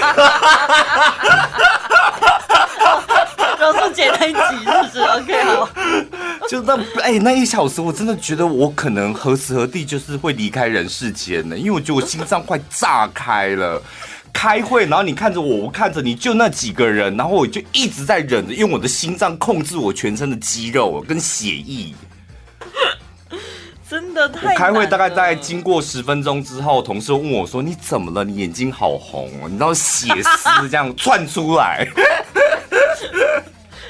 [3.59, 5.69] 榕树姐那一集是不是？OK，好。
[6.49, 11.55] 就那哎、欸，那一小时我真的觉得我可能何时何地就是会离开人世间呢？
[11.55, 13.81] 因为我觉得我心脏快炸开了。
[14.33, 21.93] 开会，然后你看着我，我看着你，就那几个人，然后我就一直在忍着，用我的心脏控制我全身的肌肉跟血液。
[23.91, 24.53] 真的太……
[24.53, 28.23] 我开会大概在经过十分钟之后，同事问我说：“你怎么了？
[28.23, 31.85] 你眼睛好红哦，你知道血丝这样窜出来。”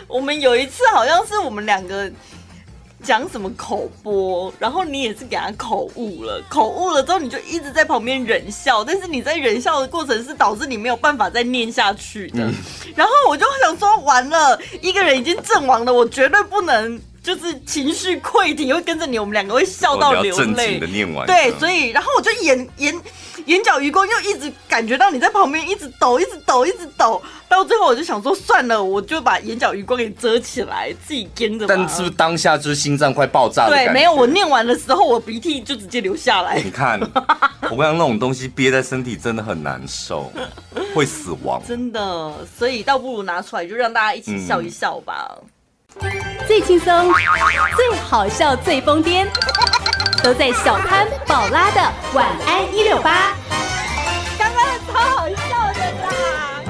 [0.09, 2.11] 我们有一次好像是我们两个。
[3.03, 12.43] 讲什么口播，然后你也是给他口误了，口误了之后你就一直在旁边忍笑，但是你在忍笑的过程是导致你没有办法再念下去的。
[12.43, 12.53] 嗯、
[12.95, 20.43] 然后我就想说，完了，一个人已经阵亡了，我绝对不能就是情绪溃堤，会跟着你，我们两个会笑到流泪。
[20.45, 23.01] 正经的念完，对，所以然后我就眼眼。
[23.47, 27.19] 眼角余光又一直感觉到你在旁边，一直抖，一直抖，一直抖，
[27.49, 31.65] 到最后我就想说算了，我就把眼角余光给遮起来，自己跟着。
[31.65, 33.75] 但是不是当下就是心脏快爆炸的？
[33.75, 36.57] 对，没有，我念完的时候，我鼻涕就直接流下来。
[36.61, 36.99] 你看，
[37.63, 40.31] 我刚刚那种东西憋在身体真的很难受，
[40.93, 41.59] 会死亡。
[41.67, 45.35] 真的，所以倒不如拿出来，就让大家一起笑一笑吧。
[45.41, 45.47] 嗯、
[46.47, 47.11] 最轻松、
[47.75, 49.27] 最好笑、最疯癫。
[50.23, 51.81] 都在小潘宝拉的
[52.13, 53.35] 晚安一六八，
[54.37, 56.63] 刚刚超好笑的啦！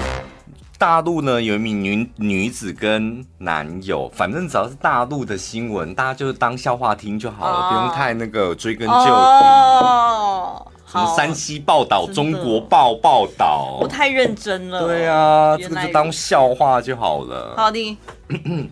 [0.77, 9.11] 大陆呢有一名女女子跟男友，反正只要是大陆的新闻，大家就是当笑话听就好了，哦、不用太那个追根究底。
[9.11, 14.87] 哦，什么山西报道、中国报报道，我太认真了。
[14.87, 17.53] 对啊，这个就当笑话就好了。
[17.57, 17.97] 好的。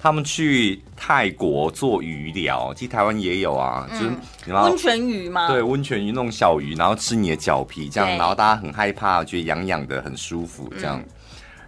[0.00, 5.48] 他们去泰国做鱼疗，其实台湾也有啊，嗯、就是温泉鱼吗？
[5.48, 11.00] 对，温泉鱼那种小鱼，然后吃你的脚皮，这样，然后大家很害怕，觉得痒痒的，很舒服，这样。
[11.00, 11.08] 嗯、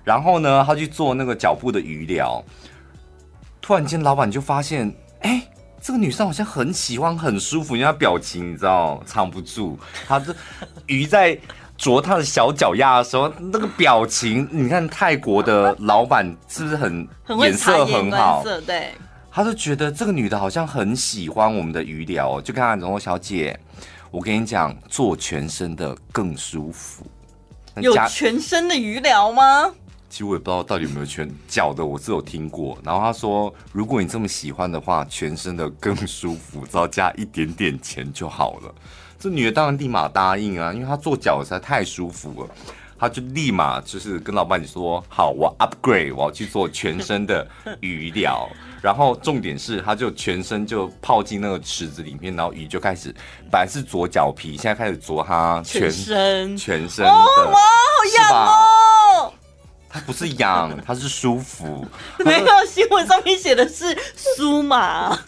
[0.05, 2.41] 然后呢，他去做那个脚部的鱼疗，
[3.61, 4.87] 突然间老板就发现，
[5.21, 5.51] 哎、欸，
[5.83, 10.35] 这个女生好像很喜欢，很舒服，因为她表情你知道藏不住，她这
[10.87, 11.39] 鱼在。
[11.81, 17.09] 啄他的小脚丫的时候，那个表情，你看泰国的老板是不是很
[17.41, 18.45] 颜色很好？
[18.67, 18.93] 对，
[19.33, 23.59] 他就觉得这个女的好像很喜欢我们的鱼疗，就跟他说：“小姐，
[24.11, 27.03] 我跟你讲，做全身的更舒服。”
[27.81, 29.73] 有全身的鱼疗吗？
[30.11, 32.77] 其实我也不知道到底有没有全脚的，我是有听过。
[32.83, 38.75] 然后他说：“如果你这么喜欢的话，全身的更舒服，只要加一点点钱就好了。”
[39.21, 42.51] 这女的当然立马答应啊，因为她做脚实在太舒服了，
[42.99, 47.47] 她就立马就是跟老板说：“好，我 upgrade，我要去做全身的
[47.79, 48.49] 鱼疗。”
[48.83, 53.15] 然后重点是，她就全身就泡进那个池子里面，然后鱼就开始
[53.49, 57.11] 本来是啄脚皮，现在开始啄她全，全身全身的。
[57.13, 58.67] 哦，哇，好痒哦！
[59.91, 61.85] 它不是痒， 它是舒服。
[62.25, 65.19] 没有，新闻上面写的是舒麻。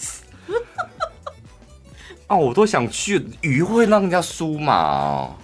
[2.28, 5.36] 哦，我都想去，鱼会让人家酥麻哦。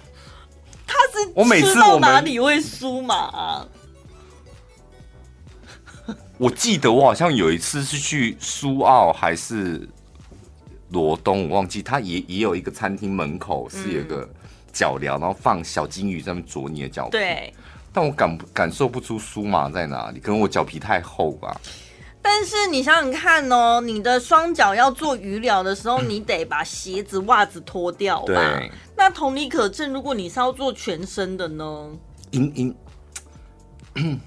[0.87, 3.67] 他是我每次到哪里会酥麻啊？
[6.39, 9.87] 我记得我好像有一次是去苏澳还是
[10.89, 11.83] 罗东，我忘记。
[11.83, 14.27] 他也也有一个餐厅门口是有个
[14.71, 17.11] 脚疗，嗯、然后放小金鱼在那啄你的脚皮。
[17.11, 17.53] 对，
[17.91, 21.59] 但我感感受不出酥麻在哪里，可能我脚皮太厚吧。
[22.21, 28.25] 但是你想想看哦，你的双脚要做鱼疗的时候，你得把鞋子、袜子脱掉吧？
[28.33, 28.71] 对。
[28.95, 31.89] 那同理可证，如果你是要做全身的呢？
[32.31, 32.75] 应应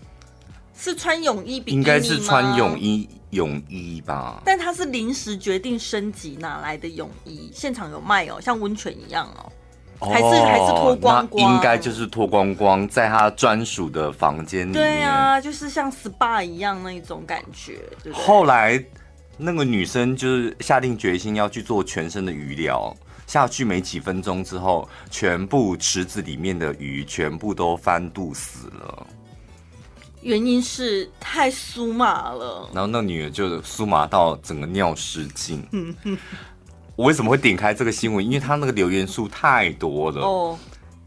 [0.74, 4.42] 是穿泳衣比应该是穿泳衣泳衣吧？
[4.44, 7.50] 但他是临时决定升级哪来的泳衣？
[7.54, 9.52] 现场有卖哦，像温泉一样哦。
[10.02, 14.72] 还是还是脱光光，应该就是脱光光，在他专属的房间里面。
[14.72, 17.78] 对啊，就是像 SPA 一样那种感觉。
[18.02, 18.82] 对对，后来
[19.36, 22.94] 那个女生就是下定决心要去做全身的鱼疗，
[23.26, 29.06] 下去没几分钟之后，全部池子里面的鱼全部都翻肚死了。
[30.20, 32.70] 原因是太酥麻了。
[32.72, 35.64] 然后那女的就酥麻到整个尿失禁。
[36.96, 38.24] 我为什么会点开这个新闻？
[38.24, 40.20] 因为它那个留言数太多了。
[40.22, 40.58] 哦，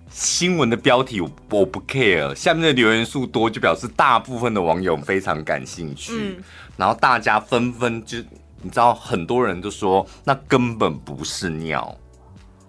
[0.09, 6.13] 新闻的标题我我不 care，下面的留言数多就表示大部分的网友非常感兴趣。
[6.13, 6.43] 嗯，
[6.77, 8.17] 然后大家纷纷就
[8.61, 11.95] 你知道，很多人都说那根本不是尿。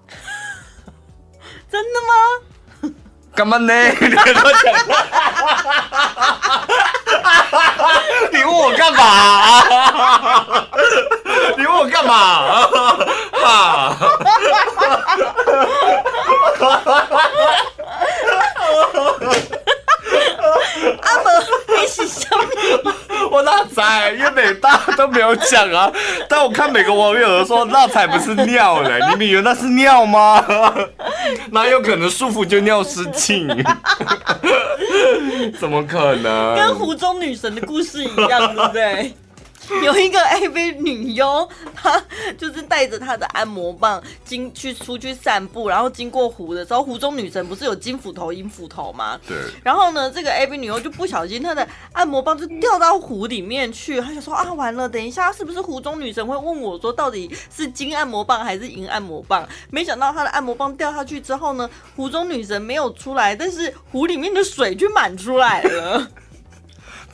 [1.70, 2.55] 真的吗？
[3.36, 3.72] 干嘛呢？
[8.32, 9.62] 你，问我干嘛？
[11.58, 12.66] 你问我干嘛？
[13.44, 13.94] 哈！
[21.02, 21.30] 阿伯，
[21.80, 22.26] 你是什
[22.84, 22.92] 么？
[23.30, 23.82] 我那仔？
[24.18, 25.90] 因为每大都没有讲啊。
[26.28, 30.44] 但我看每个网友都说那才不是尿嘞， 你们以为那是尿吗？
[31.52, 33.46] 哪有可能束缚就尿失禁？
[35.58, 36.54] 怎么可能？
[36.56, 39.14] 跟湖中女神的故事一样，对不对？
[39.82, 42.02] 有一个 AV 女优，她
[42.38, 49.18] 就是带着她的按摩棒经去出去散步，然后经过湖的时候，湖中女神不是有金斧头、银斧头吗？
[49.26, 49.36] 对。
[49.62, 54.00] 然后呢，这个 AV 女优就不小心，她的按摩棒就掉到湖里面去。
[54.00, 59.46] 她想说啊，完了，等一下是不是湖中女神会问我说，到底是金按摩棒还是银按摩棒？
[59.70, 66.08] 没想到她的按摩棒掉下去之后呢，湖中女神没有出来，但是湖里面的水却满出来了。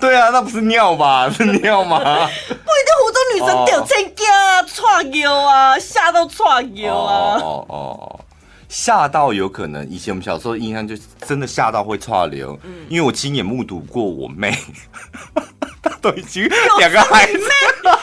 [0.02, 1.30] 对啊，那不是尿吧？
[1.30, 1.98] 是尿吗？
[2.00, 7.38] 不一定，湖州女神掉成家，踹尿啊，吓到串尿啊！
[7.40, 8.20] 哦哦哦，
[8.68, 9.88] 吓到有可能。
[9.88, 14.58] 以前我们小时候印象就真的吓到会串流，嗯，因为我亲眼目睹过我妹，
[15.80, 16.48] 她都已经
[16.80, 17.38] 两个孩子
[17.84, 18.00] 了。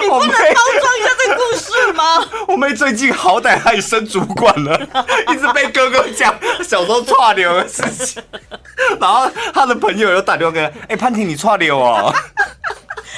[0.00, 2.26] 你不能包装一下这个故事吗？
[2.48, 4.76] 我妹最近好歹她也升主管了，
[5.32, 6.34] 一直被哥哥讲
[6.64, 8.20] 小时候串流的事情。
[9.00, 12.12] 然后他的朋友又打电话给他，哎、欸，潘婷，你串流哦！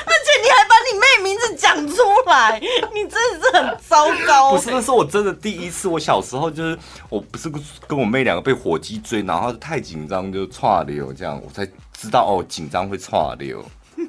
[0.04, 2.58] 而且你还把你妹名字讲出来，
[2.92, 4.52] 你真的是很糟糕。
[4.52, 5.86] 不是，那是我真的第一次。
[5.88, 7.50] 我小时候就是，我不是
[7.86, 13.64] 跟我妹两个被火鸡追，然后太紧张就串流，这样我才知道哦，紧张会串流。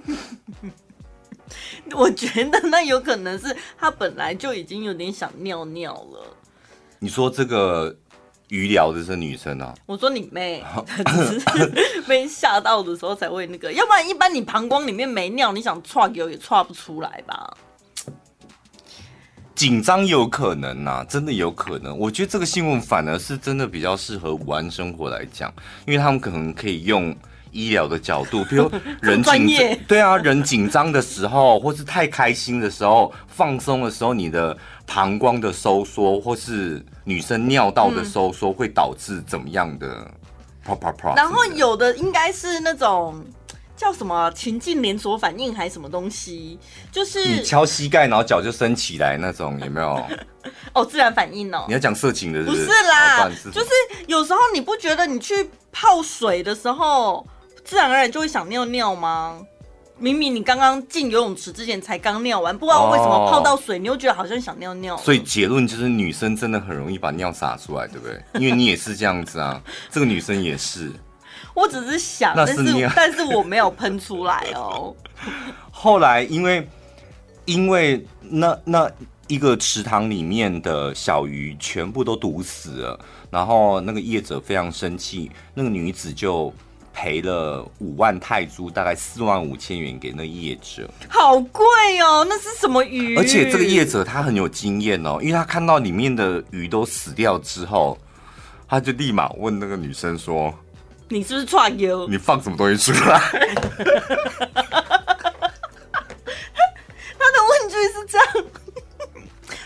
[1.93, 6.25] 我觉得那有可能是他本来就已经有点想尿尿了。
[6.99, 7.95] 你说这个？
[8.53, 10.63] 鱼聊的是女生啊，我说你妹，
[11.09, 17.57] 只是被吓到的时候才会那个，要不然一般你膀胱里面没尿，你想踹给我也踹不出来吧？
[19.55, 21.97] 紧张有可能啊，真的有可能。
[21.97, 25.51] 我觉得这个新闻反而是真的比较适合午安生活来讲，
[25.87, 27.15] 因为他们可能可以用
[27.51, 28.69] 医疗的角度，比如
[29.01, 29.47] 人紧
[29.87, 34.55] 对啊，人紧张的时候，或是太开心的时候、放松的时候，你的
[34.85, 36.83] 膀胱的收缩或是。
[37.05, 40.09] 女生尿道的收缩会导致怎么样的？
[40.63, 41.13] 啪啪啪。
[41.15, 43.21] 然后有的应该是那种
[43.75, 46.57] 叫什么情境连锁反应还是什么东西，
[46.93, 50.01] 就是你敲膝盖，然后脚就升起来那种，有没有？
[50.71, 51.65] 哦，自然反应哦。
[51.67, 52.65] 你要讲色情的是不是？
[52.65, 53.69] 不是啦，就是
[54.07, 57.27] 有时候你不觉得你去泡水的时候，
[57.65, 59.41] 自然而然就会想尿尿吗？
[60.03, 64.97] 明明你刚刚进游泳池之前才刚尿完，不知道为什么泡到水，你又觉得好像想尿尿。
[64.97, 68.21] 所以结论就是女生真的很容易把尿撒出来，对不对？
[68.37, 70.91] 因为你也是这样子啊，这个女生也是。
[71.53, 74.93] 我只是想，但是但是我没有喷出来哦。
[75.71, 76.67] 后来因为
[77.45, 78.91] 因为那那
[79.27, 82.99] 一个池塘里面的小鱼全部都毒死了，
[83.29, 86.53] 然后那个业者非常生气，那个女子就。
[86.93, 91.65] 赔了五万泰铢，大概四万五千元给那业者，好贵
[92.01, 92.23] 哦！
[92.29, 93.17] 那是什么鱼？
[93.17, 97.97] 而且这个业者他很有经验哦，因为他看到里面的鱼都死掉之后，
[98.69, 100.53] 他就立马问那个女生说
[101.09, 102.07] ：“你是不是串油？
[102.07, 103.19] 你放什么东西出来？”
[107.17, 108.27] 他的问句是这样，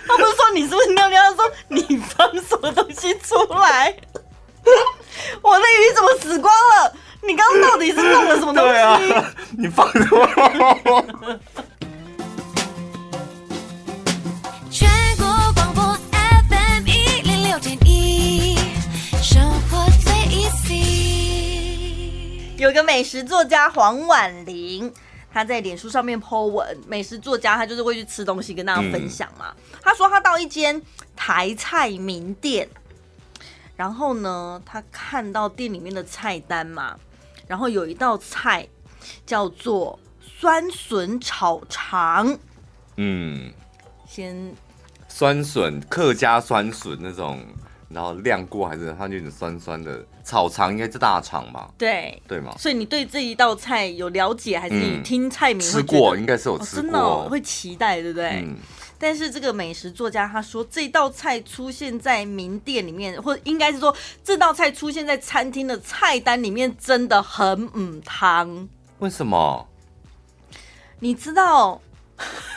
[0.07, 3.93] 他不是说你是不是尿尿，他说你放什么东西出来？
[5.41, 6.95] 我的鱼怎么死光了？
[7.21, 8.69] 你刚刚到底是弄了什么东西？
[8.71, 8.99] 对啊，
[9.57, 11.05] 你放什么？
[14.69, 14.87] 全
[15.17, 15.97] 国广播
[16.49, 18.57] FM 一零六点一，
[19.21, 20.77] 生活最 easy。
[22.57, 24.93] 有个美食作家黄婉玲，
[25.33, 26.77] 她在脸书上面 po 文。
[26.87, 29.53] 美食作家他就是会去吃东西，跟大家分享嘛。
[29.81, 30.81] 她、嗯、说他到一间
[31.15, 32.69] 台菜名店，
[33.75, 36.95] 然后呢，他看到店里面的菜单嘛。
[37.47, 38.67] 然后有一道菜
[39.25, 42.37] 叫做酸笋炒肠，
[42.97, 43.51] 嗯，
[44.07, 44.53] 先
[45.07, 47.39] 酸笋客家酸笋那种，
[47.89, 51.71] 然后晾过还是它有点酸酸的炒肠，应该是大肠吧？
[51.77, 52.53] 对，对吗？
[52.57, 56.15] 所以你对这一道菜有了解，还是你听菜名、嗯、吃过？
[56.17, 58.43] 应该是有吃过，哦、真的、哦、会期待，对不对？
[58.45, 58.57] 嗯
[58.99, 68.67] 但是这个美食作家他说，这道菜出现在名店里面，或应该是说这道菜出现在餐厅的菜单里面，真的很嗯汤。
[68.99, 69.67] 为什么？
[70.99, 71.79] 你知道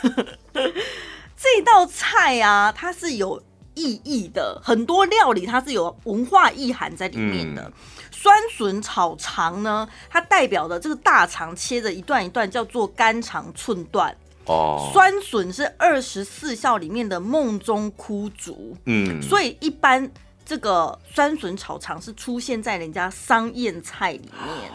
[0.01, 3.41] 这道菜啊，它是有
[3.75, 7.61] 意义的，很多料理它是有文化意涵在里面的。
[7.61, 7.73] 嗯、
[8.11, 14.17] 酸笋炒肠呢，它代表的这个大肠切着一段一段，叫做肝肠寸断。
[14.51, 18.75] 哦，酸笋是二十四孝里面的梦中枯竹。
[18.85, 20.11] 嗯，所以一般
[20.45, 24.71] 这个酸笋炒肠是出现在人家商宴菜里面。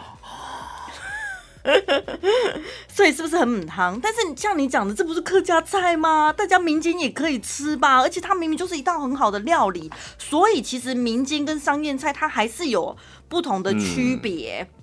[2.87, 3.99] 所以是不是很母汤？
[3.99, 6.31] 但是像你讲的，这不是客家菜吗？
[6.31, 7.99] 大家民间也可以吃吧？
[7.99, 12.95] 而且它明明就是一道很好的料理，所以其实民间跟商宴菜它还是有
[13.27, 14.65] 不同的区别。
[14.71, 14.76] 嗯、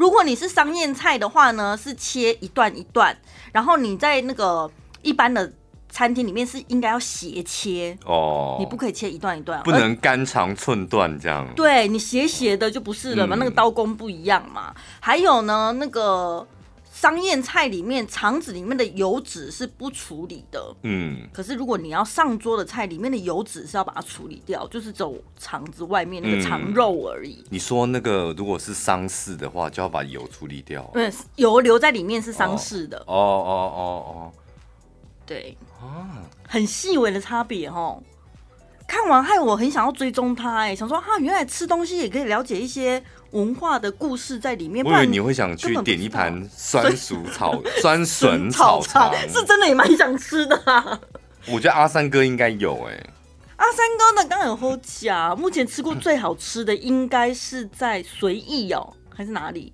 [0.00, 3.14] 如果你是商业菜的话呢，是切一段一段，
[3.52, 4.70] 然后你在那个
[5.02, 5.52] 一般的。
[5.92, 11.44] 餐厅里面是应该要斜切哦，你不可以切一段一段，不能肝肠寸断这样。
[11.56, 14.72] 对，你斜斜的就不是了嘛，嗯、那个刀工不一样嘛。
[15.00, 16.46] 还有呢，那个
[17.00, 21.26] 商宴菜里面肠子里面的油脂是不处理的，嗯。
[21.32, 27.42] 可是如果你要上桌的菜里面的油脂是要把它处理掉，就是走肠子外面那个肠肉而已。
[27.48, 30.82] 你说那个如果是丧事的话，就要把油处理掉。
[30.92, 32.98] 对，油留在里面是丧事的。
[33.06, 34.32] 哦哦哦哦，
[35.24, 35.56] 对。
[35.80, 38.02] 啊，很细微的差别哦。
[38.86, 44.84] 看完害我很想要追踪他，哎，想说哈，原来吃东西也可以了解一些文化的故事在里面。
[44.84, 51.00] 不然你会想去点一盘酸薯炒 酸笋炒肠，是真的也蛮想吃的啊。
[51.48, 53.10] 我觉得阿三哥应该有哎，
[53.56, 59.72] 阿三哥呢刚有喝假，目前吃过最好吃的应该是在随意哦，还是哪里？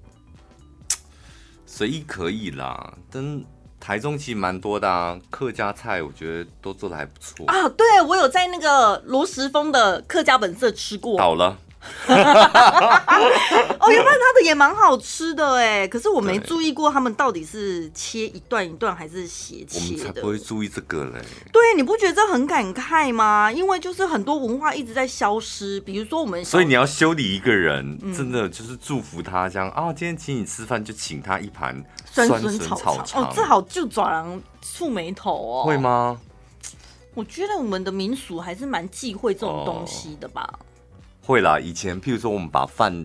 [1.64, 3.44] 随意可以啦，但。
[3.78, 7.68] 台中其实蛮多的啊，客家菜我觉得都做的还不错啊。
[7.68, 11.16] 对，我有在那个罗时峰的客家本色吃过。
[11.16, 11.57] 倒了。
[12.07, 19.84] 哦，原来他的也蛮好吃的哎，可是我没注意过他们到底是切一段一段还是斜切的。
[19.84, 21.20] 我们才不会注意这个嘞。
[21.53, 23.51] 对，你不觉得这很感慨吗？
[23.51, 29.93] 因为就是很多文化一直在消失，比如说我们，所以你要修理一个人，嗯、真的就是祝福他这样啊。
[29.93, 33.24] 今天请你吃饭，就请他一盘酸笋炒肠。
[33.24, 35.64] 哦，这好就转人蹙眉头哦。
[35.64, 36.20] 会吗？
[37.14, 40.47] 我觉得我们的民俗还是蛮忌讳这种东西的吧。
[40.53, 40.65] 哦
[41.27, 43.05] 会啦，以前譬如说我们把饭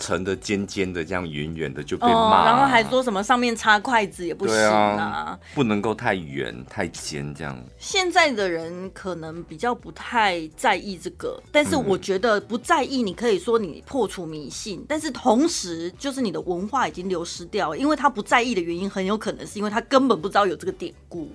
[0.00, 7.56] 盛的尖尖的，这样圆圆的就被骂，然后还说什么上面插筷子也不行啊，啊不能够太圆太尖这样。
[7.78, 21.30] 现在的人可能比较不太在意这个，但是我觉得不在意，你可以说你破除迷信，嗯、但是同时就是你的文化已经流失掉了，因为他不在意的原因，很有可能是因为他根本不知道有这个典故，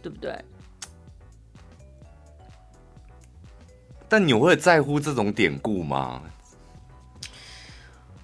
[0.00, 0.34] 对不对？
[4.10, 6.20] 但你会在乎这种典故吗？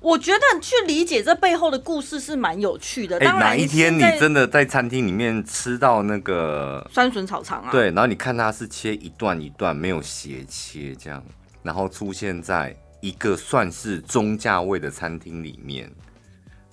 [0.01, 3.19] 我觉得去理解这背后的故事是蛮有趣的。
[3.19, 7.71] 哎、欸，哪一天你真的在餐厅里面吃到那个酸笋炒肠啊？
[7.71, 11.25] 对，然后你看它是切一段一段，没有斜切这样，
[11.63, 15.91] 然后出现在一个算是中价位的餐厅里面，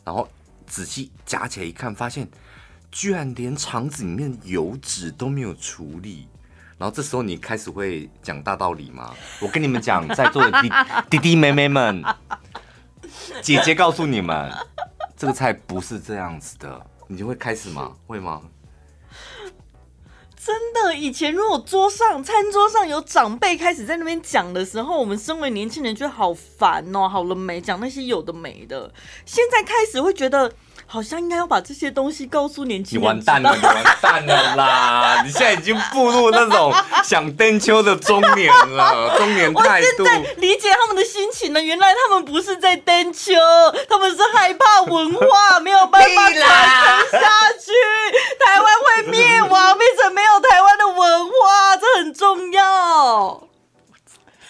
[0.04, 0.28] 然后
[0.68, 2.28] 仔细夹起来一看，发现
[2.92, 6.28] 居然连肠子里面油脂都没有处理。
[6.78, 9.14] 然后这时候你开始会讲大道理吗？
[9.40, 10.72] 我跟你们讲，在座的弟
[11.10, 12.04] 弟弟妹妹们，
[13.42, 14.52] 姐姐告诉你们，
[15.16, 17.94] 这个菜不是这样子的，你就会开始吗？
[18.08, 18.42] 会吗？
[20.36, 27.62] 真的，以前如果桌上餐桌上有长辈开始在那边讲的时候，我们身为年轻人觉得好烦哦，好了没？
[27.62, 28.94] 讲那些有的没的，
[29.26, 30.52] 现在开始会觉得。
[30.86, 33.02] 好像应该要把这些东西告诉年轻人。
[33.02, 35.22] 你完蛋了，你完蛋了啦！
[35.26, 36.74] 你现在已经步入那种
[37.04, 40.04] 想登秋的中年了， 中年态度。
[40.04, 43.34] 我现在理解他们的心情了，原来他们不是在登秋，
[43.90, 46.40] 他们是害怕文化没有办法传承
[47.20, 47.20] 下
[47.60, 47.72] 去，
[48.46, 53.48] 台湾会灭亡，变成没有台湾的文化，这很重要。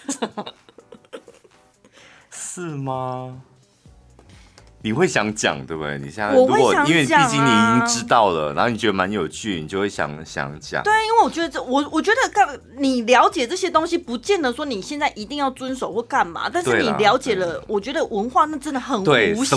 [2.30, 3.38] 是吗？
[4.84, 5.96] 你会想讲对不对？
[5.96, 10.82] 你现在如果因为毕竟你已经知道了，然后你觉得蛮有趣，你就会想想讲。
[10.84, 16.50] 对，因为我觉得这我我觉得干你了解这些东西，不见得说你现在一定要遵守或干嘛。
[16.52, 19.04] 但是你了解了，我觉得文化那真的很无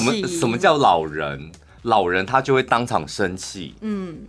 [0.02, 1.52] 么什么叫老人？
[1.82, 3.76] 老人他就会当场生气。
[3.82, 4.20] 嗯。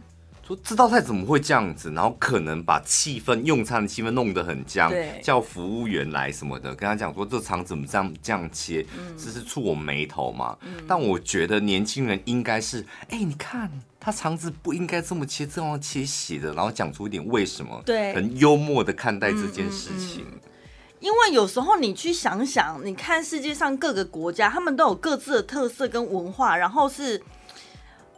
[0.48, 1.90] 说这道菜怎么会这样子？
[1.90, 10.56] 然后可能把气氛用餐的气氛弄得很僵，对叫服务员来什么的，跟他讲说这肠怎么这样这样切，嗯、这是触我眉头嘛。
[10.62, 12.80] 嗯、但我觉得年轻人应该是，
[13.10, 13.70] 哎、欸，你看
[14.00, 20.24] 他肠子不应该这么切，这样切斜的，然后讲出一点为什么，对，很幽默的看待这件事情。
[20.98, 27.20] 因为有时候你去想想，你看世界上各个国家，他们都有各自的特色跟文化，然后是。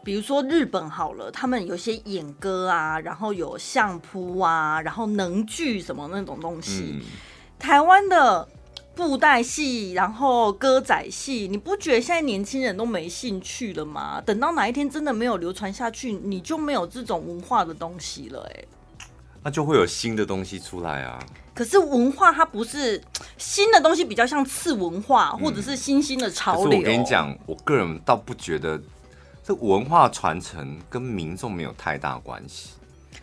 [0.03, 6.94] 比如说日本好了，他们有些演歌啊，然后有相扑啊，然后能剧什么那种东西。
[6.94, 7.01] 嗯、
[7.59, 8.48] 台湾的
[8.94, 14.22] 布袋戏，然后歌仔戏，你不觉得现在年轻人都没兴趣了吗？
[14.24, 18.66] 等到哪一天真的没有流传下去，你就没有这种文化的东西了、欸，
[18.98, 19.07] 哎，
[19.42, 21.22] 那就会有新的东西出来啊。
[21.53, 22.98] 可是文化它不是
[23.36, 26.78] 新的东西，比较像次文化，或者是新兴的潮流。
[26.78, 28.80] 嗯、我跟你讲，我个人倒不觉得。
[29.51, 32.68] 这文化传承跟民众没有太大关系，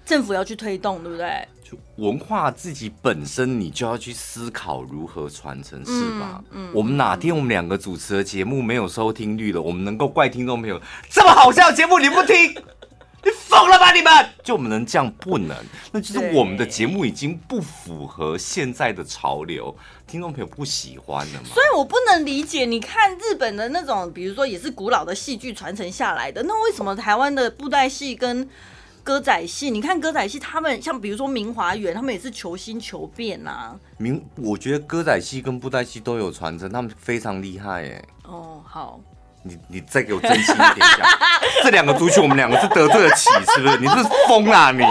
[0.05, 1.47] 政府要去推动，对不对？
[1.63, 6.43] 就文化自己本身，你就要去思考如何传承，是吧？
[6.51, 12.61] 嗯，嗯，我们哪天我们两个主持的节目没有收听率了，我们能够怪听众朋友这么好笑的节目你不听？
[13.47, 14.11] 你疯了吧你们！
[14.43, 15.55] 就我们能这样不能？
[15.91, 19.73] 那就是我们的节目已经不符合现在的潮流，
[20.05, 21.47] 听众朋友不喜欢了嘛。
[21.53, 28.47] 所以我不能理解，你看日本的那种，比如说也是古老的戏剧传承下来的，那为什么台湾的布袋戏跟
[29.01, 29.71] 歌仔戏？
[29.71, 33.79] 你看歌仔戏，他们像比如说明华园，他们也是求新求变呐、啊。
[33.97, 38.03] 明，我觉得歌仔戏跟布袋戏都有传承，他们非常厉害哎。
[38.25, 38.99] 哦，好。
[39.47, 41.09] 你你再给我真心一点讲，
[41.63, 43.77] 这两个族群我们两个是得罪得起，是不是？
[43.77, 43.95] 你是
[44.27, 44.83] 疯啊你！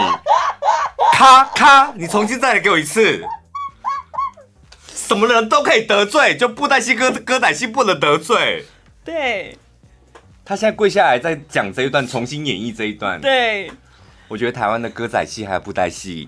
[1.13, 3.23] 咔咔，你重新再来给我一次。
[4.87, 8.65] 什么人都可以得罪，就布袋戏歌歌仔戏不能得罪。
[9.03, 9.57] 对。
[10.43, 13.19] 他现在跪下来再讲这一段，重新演绎这一段。
[13.21, 13.71] 对。
[14.27, 16.27] 我觉得台湾的歌仔戏还有布袋戏。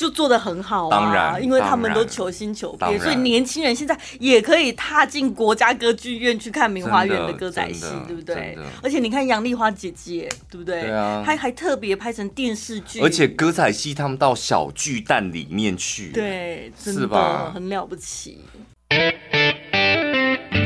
[0.00, 8.56] 就做的很好啊，当然，因为他们都求新求变，所以年轻人现在也可以踏进国家歌剧院去看明花园的歌仔戏，对不对？
[8.82, 10.84] 而且你看杨丽花姐姐，对不对？
[10.84, 13.00] 对啊，还还特别拍成电视剧。
[13.02, 17.50] 而且歌仔戏他们到小巨蛋里面去，对，是吧？
[17.52, 18.38] 很了不起。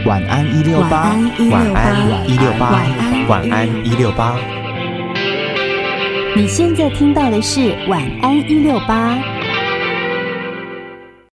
[0.07, 1.17] 晚安一六八，
[1.51, 2.71] 晚安一六八，
[3.27, 4.64] 晚安一六八。
[6.37, 9.34] 你现在听到的是晚安一六八。